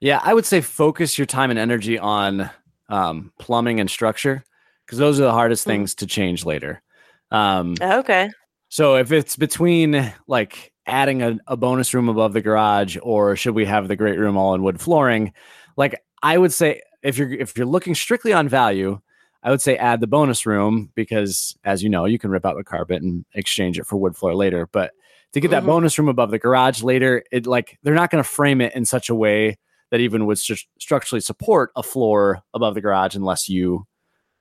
Yeah, 0.00 0.20
I 0.22 0.34
would 0.34 0.46
say 0.46 0.60
focus 0.60 1.16
your 1.16 1.26
time 1.26 1.50
and 1.50 1.58
energy 1.58 1.98
on 1.98 2.50
um, 2.92 3.32
plumbing 3.38 3.80
and 3.80 3.90
structure 3.90 4.44
because 4.86 4.98
those 4.98 5.18
are 5.18 5.24
the 5.24 5.32
hardest 5.32 5.64
Mm. 5.64 5.70
things 5.70 5.94
to 5.96 6.06
change 6.06 6.44
later. 6.44 6.82
Um, 7.30 7.74
Okay. 7.80 8.30
So 8.68 8.96
if 8.96 9.12
it's 9.12 9.36
between 9.36 10.12
like 10.26 10.72
adding 10.86 11.22
a, 11.22 11.38
a 11.46 11.56
bonus 11.56 11.92
room 11.94 12.08
above 12.08 12.32
the 12.32 12.40
garage 12.40 12.96
or 13.02 13.36
should 13.36 13.54
we 13.54 13.64
have 13.66 13.88
the 13.88 13.96
great 13.96 14.18
room 14.18 14.36
all 14.36 14.54
in 14.54 14.62
wood 14.62 14.80
flooring, 14.80 15.32
like 15.76 16.00
I 16.22 16.38
would 16.38 16.52
say 16.52 16.80
if 17.02 17.18
you're 17.18 17.32
if 17.32 17.56
you're 17.56 17.66
looking 17.66 17.94
strictly 17.94 18.32
on 18.32 18.48
value, 18.48 19.00
I 19.42 19.50
would 19.50 19.60
say 19.60 19.76
add 19.76 20.00
the 20.00 20.06
bonus 20.06 20.46
room 20.46 20.90
because 20.94 21.56
as 21.64 21.82
you 21.82 21.88
know, 21.90 22.04
you 22.04 22.18
can 22.18 22.30
rip 22.30 22.46
out 22.46 22.56
the 22.56 22.64
carpet 22.64 23.02
and 23.02 23.24
exchange 23.34 23.78
it 23.78 23.86
for 23.86 23.96
wood 23.96 24.16
floor 24.16 24.34
later. 24.34 24.68
But 24.72 24.92
to 25.32 25.40
get 25.40 25.50
that 25.50 25.62
Mhm. 25.62 25.66
bonus 25.66 25.98
room 25.98 26.08
above 26.08 26.30
the 26.30 26.38
garage 26.38 26.82
later, 26.82 27.24
it 27.32 27.46
like 27.46 27.78
they're 27.82 27.94
not 27.94 28.10
going 28.10 28.22
to 28.22 28.28
frame 28.28 28.60
it 28.60 28.74
in 28.74 28.84
such 28.84 29.08
a 29.08 29.14
way 29.14 29.58
that 29.92 30.00
even 30.00 30.26
would 30.26 30.38
stru- 30.38 30.64
structurally 30.80 31.20
support 31.20 31.70
a 31.76 31.82
floor 31.82 32.42
above 32.54 32.74
the 32.74 32.80
garage 32.80 33.14
unless 33.14 33.48
you 33.48 33.86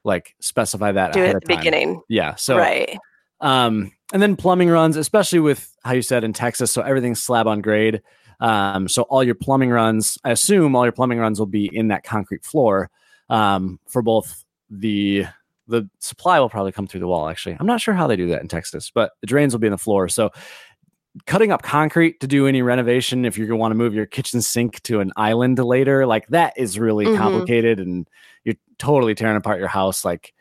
like 0.03 0.33
specify 0.39 0.91
that 0.93 1.13
Do 1.13 1.21
it 1.23 1.35
at 1.35 1.41
the 1.41 1.47
time. 1.47 1.57
beginning. 1.57 2.01
Yeah. 2.09 2.35
So 2.35 2.57
right. 2.57 2.97
um, 3.41 3.91
and 4.13 4.21
then 4.21 4.35
plumbing 4.35 4.69
runs, 4.69 4.95
especially 4.95 5.39
with 5.39 5.69
how 5.83 5.91
you 5.91 6.01
said 6.01 6.23
in 6.23 6.33
Texas, 6.33 6.71
so 6.71 6.81
everything's 6.81 7.21
slab 7.21 7.47
on 7.47 7.61
grade. 7.61 8.01
Um, 8.39 8.87
so 8.87 9.03
all 9.03 9.23
your 9.23 9.35
plumbing 9.35 9.69
runs, 9.69 10.17
I 10.23 10.31
assume 10.31 10.75
all 10.75 10.85
your 10.85 10.91
plumbing 10.93 11.19
runs 11.19 11.37
will 11.37 11.45
be 11.45 11.69
in 11.71 11.89
that 11.89 12.03
concrete 12.03 12.43
floor. 12.43 12.89
Um, 13.29 13.79
for 13.87 14.01
both 14.01 14.43
the 14.69 15.25
the 15.67 15.87
supply 15.99 16.39
will 16.39 16.49
probably 16.49 16.71
come 16.71 16.87
through 16.87 16.99
the 17.01 17.07
wall. 17.07 17.29
Actually, 17.29 17.55
I'm 17.59 17.67
not 17.67 17.79
sure 17.79 17.93
how 17.93 18.07
they 18.07 18.15
do 18.15 18.27
that 18.29 18.41
in 18.41 18.47
Texas, 18.47 18.91
but 18.93 19.11
the 19.21 19.27
drains 19.27 19.53
will 19.53 19.59
be 19.59 19.67
in 19.67 19.71
the 19.71 19.77
floor. 19.77 20.09
So 20.09 20.31
cutting 21.25 21.51
up 21.51 21.61
concrete 21.61 22.19
to 22.21 22.27
do 22.27 22.47
any 22.47 22.61
renovation, 22.61 23.25
if 23.25 23.37
you're 23.37 23.47
gonna 23.47 23.57
want 23.59 23.71
to 23.71 23.77
move 23.77 23.93
your 23.93 24.05
kitchen 24.05 24.41
sink 24.41 24.81
to 24.83 24.99
an 25.01 25.11
island 25.15 25.59
later, 25.59 26.05
like 26.05 26.27
that 26.27 26.53
is 26.57 26.79
really 26.79 27.05
Mhm. 27.05 27.17
complicated, 27.17 27.79
and 27.79 28.07
you're 28.45 28.55
totally 28.77 29.13
tearing 29.15 29.35
apart 29.37 29.59
your 29.59 29.67
house. 29.67 30.05
Like 30.05 30.33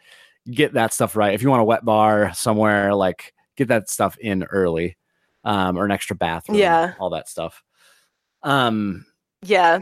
get 0.51 0.73
that 0.75 0.93
stuff 0.93 1.17
right. 1.17 1.35
If 1.35 1.43
you 1.43 1.51
want 1.51 1.61
a 1.61 1.65
wet 1.65 1.85
bar 1.85 2.33
somewhere, 2.35 2.95
like 2.95 3.35
get 3.57 3.69
that 3.69 3.91
stuff 3.91 4.17
in 4.19 4.45
early, 4.45 4.97
um, 5.45 5.77
or 5.77 5.85
an 5.85 5.91
extra 5.91 6.17
bathroom, 6.17 6.59
Yeah. 6.59 6.95
all 6.99 7.11
that 7.11 7.29
stuff. 7.29 7.63
Um, 8.43 9.05
Yeah. 9.43 9.81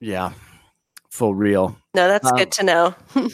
yeah, 0.00 0.32
full 1.10 1.34
real. 1.34 1.76
No, 1.94 2.08
that's 2.08 2.30
Um, 2.30 2.36
good 2.36 2.52
to 2.52 2.62
know. 2.64 2.94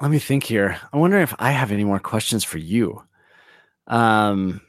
Let 0.00 0.10
me 0.10 0.18
think 0.18 0.44
here. 0.44 0.80
I 0.92 0.96
wonder 0.96 1.18
if 1.18 1.34
I 1.38 1.50
have 1.50 1.70
any 1.70 1.84
more 1.84 2.00
questions 2.00 2.42
for 2.42 2.56
you. 2.58 3.02
Um, 3.86 4.60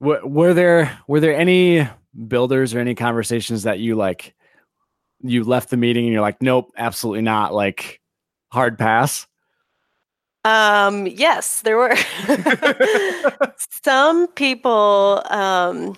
w- 0.00 0.26
were 0.26 0.54
there 0.54 0.98
were 1.06 1.20
there 1.20 1.36
any 1.36 1.88
builders 2.28 2.74
or 2.74 2.78
any 2.78 2.94
conversations 2.94 3.64
that 3.64 3.78
you 3.78 3.96
like? 3.96 4.34
You 5.20 5.44
left 5.44 5.70
the 5.70 5.76
meeting 5.76 6.04
and 6.04 6.12
you're 6.12 6.22
like, 6.22 6.42
nope, 6.42 6.72
absolutely 6.76 7.22
not. 7.22 7.54
Like 7.54 8.00
hard 8.52 8.78
pass. 8.78 9.26
Um, 10.44 11.06
yes, 11.06 11.62
there 11.62 11.76
were 11.76 11.96
some 13.84 14.26
people. 14.28 15.22
Um, 15.30 15.96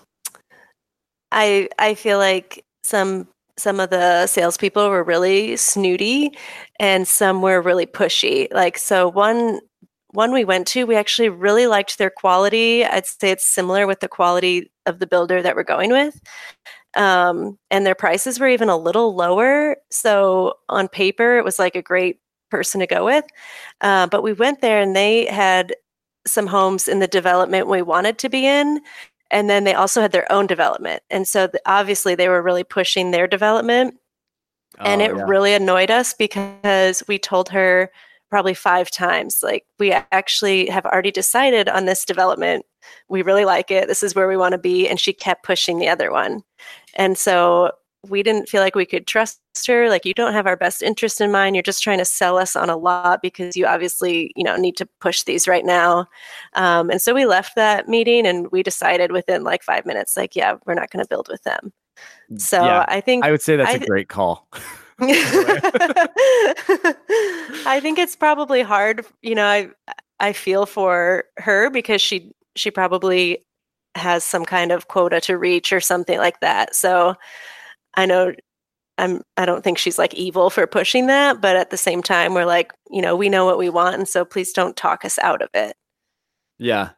I 1.33 1.69
I 1.79 1.95
feel 1.95 2.19
like 2.19 2.65
some 2.85 3.29
some 3.59 3.81
of 3.81 3.91
the 3.91 4.27
salespeople 4.27 4.89
were 4.89 5.03
really 5.03 5.57
snooty, 5.57 6.37
and 6.79 7.09
some 7.09 7.43
were 7.43 7.61
really 7.61 7.87
pushy. 7.87 8.53
Like 8.53 8.79
so, 8.79 9.09
one 9.09 9.61
one 10.17 10.33
we 10.33 10.45
went 10.45 10.67
to, 10.69 10.85
we 10.85 10.97
actually 10.97 11.29
really 11.29 11.67
liked 11.67 11.99
their 11.99 12.11
quality. 12.11 12.85
I'd 12.85 13.07
say 13.07 13.31
it's 13.31 13.45
similar 13.45 13.87
with 13.87 14.01
the 14.01 14.09
quality 14.09 14.73
of 14.87 14.99
the 14.99 15.07
builder 15.07 15.43
that 15.43 15.55
we're 15.55 15.63
going 15.63 15.91
with. 15.91 16.19
Um, 16.95 17.59
and 17.71 17.85
their 17.85 17.95
prices 17.95 18.41
were 18.41 18.49
even 18.49 18.71
a 18.71 18.77
little 18.79 19.15
lower. 19.15 19.77
So 19.91 20.55
on 20.71 20.89
paper, 20.89 21.37
it 21.37 21.45
was 21.45 21.59
like 21.59 21.77
a 21.77 21.83
great 21.83 22.19
person 22.51 22.81
to 22.81 22.87
go 22.87 23.05
with. 23.05 23.27
Uh, 23.83 24.07
but 24.07 24.23
we 24.23 24.33
went 24.33 24.63
there 24.63 24.81
and 24.81 24.97
they 24.97 25.27
had 25.27 25.77
some 26.27 26.47
homes 26.47 26.89
in 26.89 26.99
the 26.99 27.07
development 27.07 27.69
we 27.69 27.83
wanted 27.83 28.17
to 28.19 28.31
be 28.31 28.47
in. 28.47 28.81
And 29.31 29.51
then 29.51 29.65
they 29.65 29.75
also 29.75 30.01
had 30.01 30.13
their 30.13 30.31
own 30.33 30.47
development. 30.47 31.03
And 31.11 31.29
so 31.29 31.51
obviously 31.67 32.15
they 32.15 32.29
were 32.29 32.43
really 32.43 32.65
pushing 32.65 33.11
their 33.11 33.27
development. 33.27 33.99
and 34.79 35.03
Oh, 35.03 35.05
it 35.05 35.17
yeah. 35.17 35.23
really 35.27 35.53
annoyed 35.53 35.91
us 35.91 36.15
because 36.15 37.03
we 37.07 37.19
told 37.19 37.51
her 37.51 37.91
probably 38.31 38.55
five 38.55 38.91
times, 38.91 39.41
like, 39.43 39.65
we 39.79 39.93
actually 39.93 40.69
have 40.69 40.87
already 40.87 41.11
decided 41.11 41.69
on 41.69 41.87
this 41.87 42.05
development. 42.05 42.65
We 43.09 43.23
really 43.23 43.45
like 43.45 43.71
it. 43.71 43.89
This 43.89 44.03
is 44.03 44.15
where 44.15 44.29
we 44.29 44.37
want 44.37 44.53
to 44.53 44.59
be. 44.59 44.89
And 44.89 45.01
she 45.01 45.13
kept 45.13 45.45
pushing 45.45 45.79
the 45.79 45.89
other 45.89 46.11
one. 46.11 46.43
And 46.95 47.17
so 47.17 47.73
we 48.09 48.23
didn't 48.23 48.49
feel 48.49 48.63
like 48.63 48.77
we 48.77 48.87
could 48.87 49.07
trust 49.07 49.41
her. 49.67 49.89
Like, 49.89 50.05
you 50.05 50.15
don't 50.15 50.33
have 50.33 50.47
our 50.47 50.57
best 50.57 50.83
interest 50.83 51.21
in 51.21 51.33
mind. 51.33 51.57
You're 51.57 51.63
just 51.63 51.83
trying 51.83 51.99
to 51.99 52.05
sell 52.05 52.39
us 52.39 52.55
on 52.55 52.71
a 52.71 52.77
lot 52.77 53.21
because 53.23 53.57
you 53.57 53.67
obviously, 53.67 54.33
you 54.37 54.45
know, 54.45 54.57
need 54.57 54.77
to 54.77 54.89
push 55.01 55.25
these 55.25 55.49
right 55.49 55.65
now. 55.65 56.07
Um, 56.55 56.91
and 56.91 57.03
so 57.03 57.15
we 57.15 57.27
left 57.27 57.57
that 57.57 57.89
meeting 57.89 58.27
and 58.27 58.49
we 58.53 58.63
decided 58.63 59.13
within 59.13 59.43
like 59.45 59.63
five 59.63 59.87
minutes, 59.87 60.17
like, 60.17 60.37
yeah, 60.37 60.57
we're 60.67 60.75
not 60.75 60.91
going 60.91 61.05
to 61.05 61.09
build 61.09 61.29
with 61.29 61.43
them. 61.43 61.73
So 62.37 62.65
Yeah, 62.65 62.85
I 62.89 63.01
think 63.01 63.25
I 63.25 63.31
would 63.31 63.43
say 63.43 63.57
that's 63.57 63.75
a 63.75 63.83
I- 63.83 63.87
great 63.87 64.09
call. 64.09 64.47
I 67.67 67.81
think 67.81 67.99
it's 67.99 68.17
probably 68.17 68.63
hard, 68.63 69.05
you 69.23 69.35
know, 69.35 69.47
I 69.47 69.71
I 70.21 70.33
feel 70.33 70.67
for 70.67 71.25
her 71.39 71.71
because 71.71 72.01
she 72.01 72.33
she 72.55 72.71
probably 72.71 73.45
has 73.95 74.25
some 74.25 74.45
kind 74.45 74.73
of 74.73 74.89
quota 74.89 75.21
to 75.23 75.37
reach 75.37 75.73
or 75.73 75.81
something 75.81 76.19
like 76.19 76.41
that. 76.41 76.75
So 76.75 77.15
I 77.95 78.07
know 78.07 78.33
I'm 78.99 79.23
I 79.37 79.47
don't 79.47 79.63
think 79.63 79.79
she's 79.79 79.99
like 79.99 80.15
evil 80.15 80.49
for 80.51 80.67
pushing 80.67 81.07
that, 81.09 81.41
but 81.41 81.57
at 81.57 81.71
the 81.71 81.77
same 81.77 82.03
time 82.03 82.35
we're 82.35 82.47
like, 82.47 82.73
you 82.91 83.03
know, 83.03 83.17
we 83.17 83.29
know 83.29 83.45
what 83.45 83.59
we 83.59 83.69
want 83.69 83.97
and 83.97 84.09
so 84.09 84.25
please 84.25 84.53
don't 84.53 84.77
talk 84.77 85.05
us 85.05 85.19
out 85.19 85.43
of 85.43 85.51
it. 85.55 85.77
Yeah. 86.59 86.91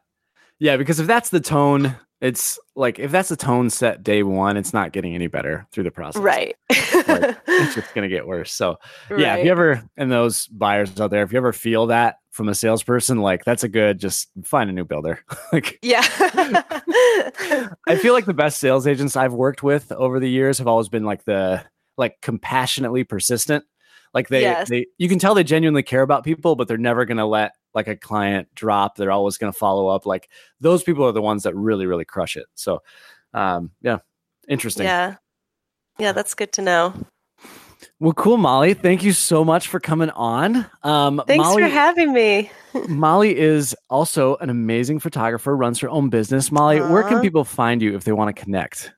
Yeah, 0.59 0.77
because 0.77 0.99
if 0.99 1.07
that's 1.07 1.29
the 1.29 1.39
tone, 1.39 1.95
it's 2.21 2.59
like 2.75 2.99
if 2.99 3.11
that's 3.11 3.31
a 3.31 3.37
tone 3.37 3.69
set 3.69 4.03
day 4.03 4.23
one, 4.23 4.57
it's 4.57 4.73
not 4.73 4.91
getting 4.91 5.15
any 5.15 5.27
better 5.27 5.65
through 5.71 5.85
the 5.85 5.91
process. 5.91 6.21
Right. 6.21 6.55
It's 6.69 7.75
just 7.75 7.93
gonna 7.93 8.09
get 8.09 8.27
worse. 8.27 8.51
So 8.51 8.77
yeah, 9.09 9.35
if 9.35 9.45
you 9.45 9.51
ever 9.51 9.83
and 9.95 10.11
those 10.11 10.47
buyers 10.47 10.99
out 10.99 11.11
there, 11.11 11.23
if 11.23 11.31
you 11.31 11.37
ever 11.37 11.53
feel 11.53 11.87
that 11.87 12.17
from 12.29 12.49
a 12.49 12.55
salesperson, 12.55 13.19
like 13.19 13.45
that's 13.45 13.63
a 13.63 13.69
good 13.69 13.99
just 13.99 14.29
find 14.43 14.69
a 14.69 14.73
new 14.73 14.83
builder. 14.83 15.23
like 15.53 15.79
Yeah. 15.81 16.03
I 17.87 17.97
feel 18.01 18.13
like 18.13 18.25
the 18.25 18.33
best 18.33 18.59
sales 18.59 18.85
agents 18.85 19.15
I've 19.15 19.33
worked 19.33 19.63
with 19.63 19.91
over 19.93 20.19
the 20.19 20.29
years 20.29 20.57
have 20.57 20.67
always 20.67 20.89
been 20.89 21.05
like 21.05 21.23
the 21.23 21.63
like 21.97 22.19
compassionately 22.21 23.05
persistent. 23.05 23.63
Like 24.13 24.27
they, 24.29 24.41
Yes. 24.41 24.69
they 24.69 24.87
you 24.97 25.07
can 25.07 25.19
tell 25.19 25.35
they 25.35 25.43
genuinely 25.43 25.83
care 25.83 26.01
about 26.01 26.23
people, 26.23 26.55
but 26.55 26.67
they're 26.67 26.77
never 26.77 27.05
gonna 27.05 27.27
let 27.27 27.53
like 27.73 27.87
a 27.87 27.95
client 27.95 28.47
drop. 28.55 28.95
They're 28.95 29.11
always 29.11 29.37
gonna 29.37 29.53
follow 29.53 29.87
up. 29.87 30.05
Like 30.05 30.29
those 30.59 30.83
people 30.83 31.05
are 31.05 31.11
the 31.11 31.21
ones 31.21 31.43
that 31.43 31.55
really, 31.55 31.85
really 31.85 32.05
crush 32.05 32.35
it. 32.35 32.45
So 32.55 32.81
um 33.33 33.71
yeah, 33.81 33.99
interesting. 34.47 34.85
Yeah. 34.85 35.15
Yeah, 35.99 36.13
that's 36.13 36.33
good 36.33 36.53
to 36.53 36.61
know. 36.61 36.93
Well, 37.99 38.13
cool, 38.13 38.37
Molly. 38.37 38.73
Thank 38.73 39.03
you 39.03 39.11
so 39.11 39.43
much 39.43 39.67
for 39.67 39.79
coming 39.79 40.09
on. 40.11 40.65
Um, 40.83 41.21
Thanks 41.27 41.43
Molly, 41.43 41.63
for 41.63 41.69
having 41.69 42.13
me. 42.13 42.49
Molly 42.87 43.37
is 43.37 43.75
also 43.89 44.37
an 44.37 44.49
amazing 44.49 44.99
photographer, 44.99 45.55
runs 45.55 45.79
her 45.79 45.89
own 45.89 46.09
business. 46.09 46.51
Molly, 46.51 46.79
uh-huh. 46.79 46.91
where 46.91 47.03
can 47.03 47.21
people 47.21 47.43
find 47.43 47.81
you 47.81 47.95
if 47.95 48.03
they 48.05 48.11
want 48.11 48.33
to 48.33 48.41
connect? 48.41 48.93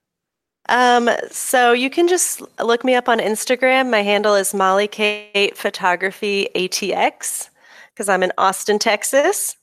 Um, 0.71 1.09
so 1.29 1.73
you 1.73 1.89
can 1.89 2.07
just 2.07 2.41
look 2.63 2.85
me 2.85 2.95
up 2.95 3.09
on 3.09 3.19
Instagram. 3.19 3.91
My 3.91 4.01
handle 4.01 4.35
is 4.35 4.53
Molly 4.53 4.87
Kate 4.87 5.57
Photography 5.57 6.47
ATX 6.55 7.49
because 7.93 8.07
I'm 8.07 8.23
in 8.23 8.31
Austin, 8.37 8.79
Texas. 8.79 9.57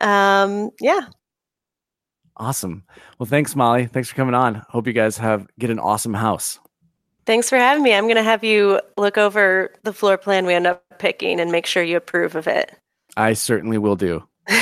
Um, 0.00 0.70
yeah. 0.80 1.02
Awesome. 2.36 2.82
Well, 3.18 3.28
thanks, 3.28 3.54
Molly. 3.54 3.86
Thanks 3.86 4.08
for 4.08 4.16
coming 4.16 4.34
on. 4.34 4.66
Hope 4.68 4.88
you 4.88 4.92
guys 4.92 5.16
have 5.18 5.46
get 5.58 5.70
an 5.70 5.78
awesome 5.78 6.14
house. 6.14 6.58
Thanks 7.26 7.48
for 7.48 7.56
having 7.56 7.84
me. 7.84 7.94
I'm 7.94 8.04
going 8.04 8.16
to 8.16 8.22
have 8.24 8.42
you 8.42 8.80
look 8.96 9.18
over 9.18 9.72
the 9.84 9.92
floor 9.92 10.18
plan 10.18 10.46
we 10.46 10.54
end 10.54 10.66
up 10.66 10.82
picking 10.98 11.38
and 11.38 11.52
make 11.52 11.66
sure 11.66 11.82
you 11.82 11.96
approve 11.96 12.34
of 12.34 12.48
it. 12.48 12.74
I 13.16 13.34
certainly 13.34 13.78
will 13.78 13.94
do. 13.94 14.24
All 14.48 14.60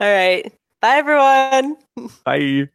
right. 0.00 0.52
Bye, 0.80 0.96
everyone. 0.96 1.76
Bye. 2.24 2.68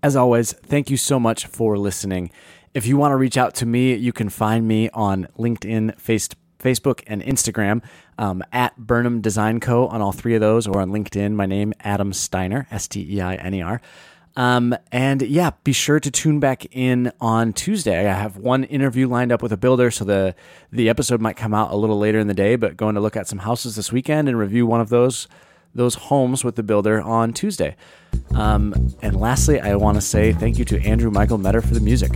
As 0.00 0.14
always, 0.14 0.52
thank 0.52 0.90
you 0.90 0.96
so 0.96 1.18
much 1.18 1.46
for 1.46 1.76
listening. 1.76 2.30
If 2.72 2.86
you 2.86 2.96
want 2.96 3.10
to 3.10 3.16
reach 3.16 3.36
out 3.36 3.54
to 3.56 3.66
me, 3.66 3.94
you 3.94 4.12
can 4.12 4.28
find 4.28 4.68
me 4.68 4.88
on 4.90 5.26
LinkedIn, 5.36 6.00
Facebook, 6.00 7.02
and 7.08 7.20
Instagram 7.20 7.82
um, 8.16 8.44
at 8.52 8.76
Burnham 8.76 9.20
Design 9.20 9.58
Co. 9.58 9.88
on 9.88 10.00
all 10.00 10.12
three 10.12 10.36
of 10.36 10.40
those, 10.40 10.68
or 10.68 10.80
on 10.80 10.90
LinkedIn. 10.90 11.32
My 11.32 11.46
name 11.46 11.74
Adam 11.80 12.12
Steiner, 12.12 12.68
S 12.70 12.86
T 12.86 13.16
E 13.16 13.20
I 13.20 13.34
N 13.36 13.54
E 13.54 13.62
R. 13.62 13.80
Um, 14.36 14.72
and 14.92 15.20
yeah, 15.22 15.50
be 15.64 15.72
sure 15.72 15.98
to 15.98 16.12
tune 16.12 16.38
back 16.38 16.64
in 16.70 17.10
on 17.20 17.52
Tuesday. 17.52 18.08
I 18.08 18.14
have 18.14 18.36
one 18.36 18.62
interview 18.62 19.08
lined 19.08 19.32
up 19.32 19.42
with 19.42 19.52
a 19.52 19.56
builder, 19.56 19.90
so 19.90 20.04
the 20.04 20.36
the 20.70 20.88
episode 20.88 21.20
might 21.20 21.36
come 21.36 21.52
out 21.52 21.72
a 21.72 21.76
little 21.76 21.98
later 21.98 22.20
in 22.20 22.28
the 22.28 22.34
day. 22.34 22.54
But 22.54 22.76
going 22.76 22.94
to 22.94 23.00
look 23.00 23.16
at 23.16 23.26
some 23.26 23.40
houses 23.40 23.74
this 23.74 23.90
weekend 23.90 24.28
and 24.28 24.38
review 24.38 24.64
one 24.64 24.80
of 24.80 24.90
those 24.90 25.26
those 25.74 25.94
homes 25.94 26.44
with 26.44 26.56
the 26.56 26.62
builder 26.62 27.00
on 27.00 27.32
Tuesday. 27.32 27.76
Um, 28.34 28.94
and 29.02 29.16
lastly, 29.16 29.60
I 29.60 29.76
want 29.76 29.96
to 29.96 30.00
say 30.00 30.32
thank 30.32 30.58
you 30.58 30.64
to 30.66 30.80
Andrew 30.82 31.10
Michael 31.10 31.38
Metter 31.38 31.60
for 31.60 31.74
the 31.74 31.80
music. 31.80 32.12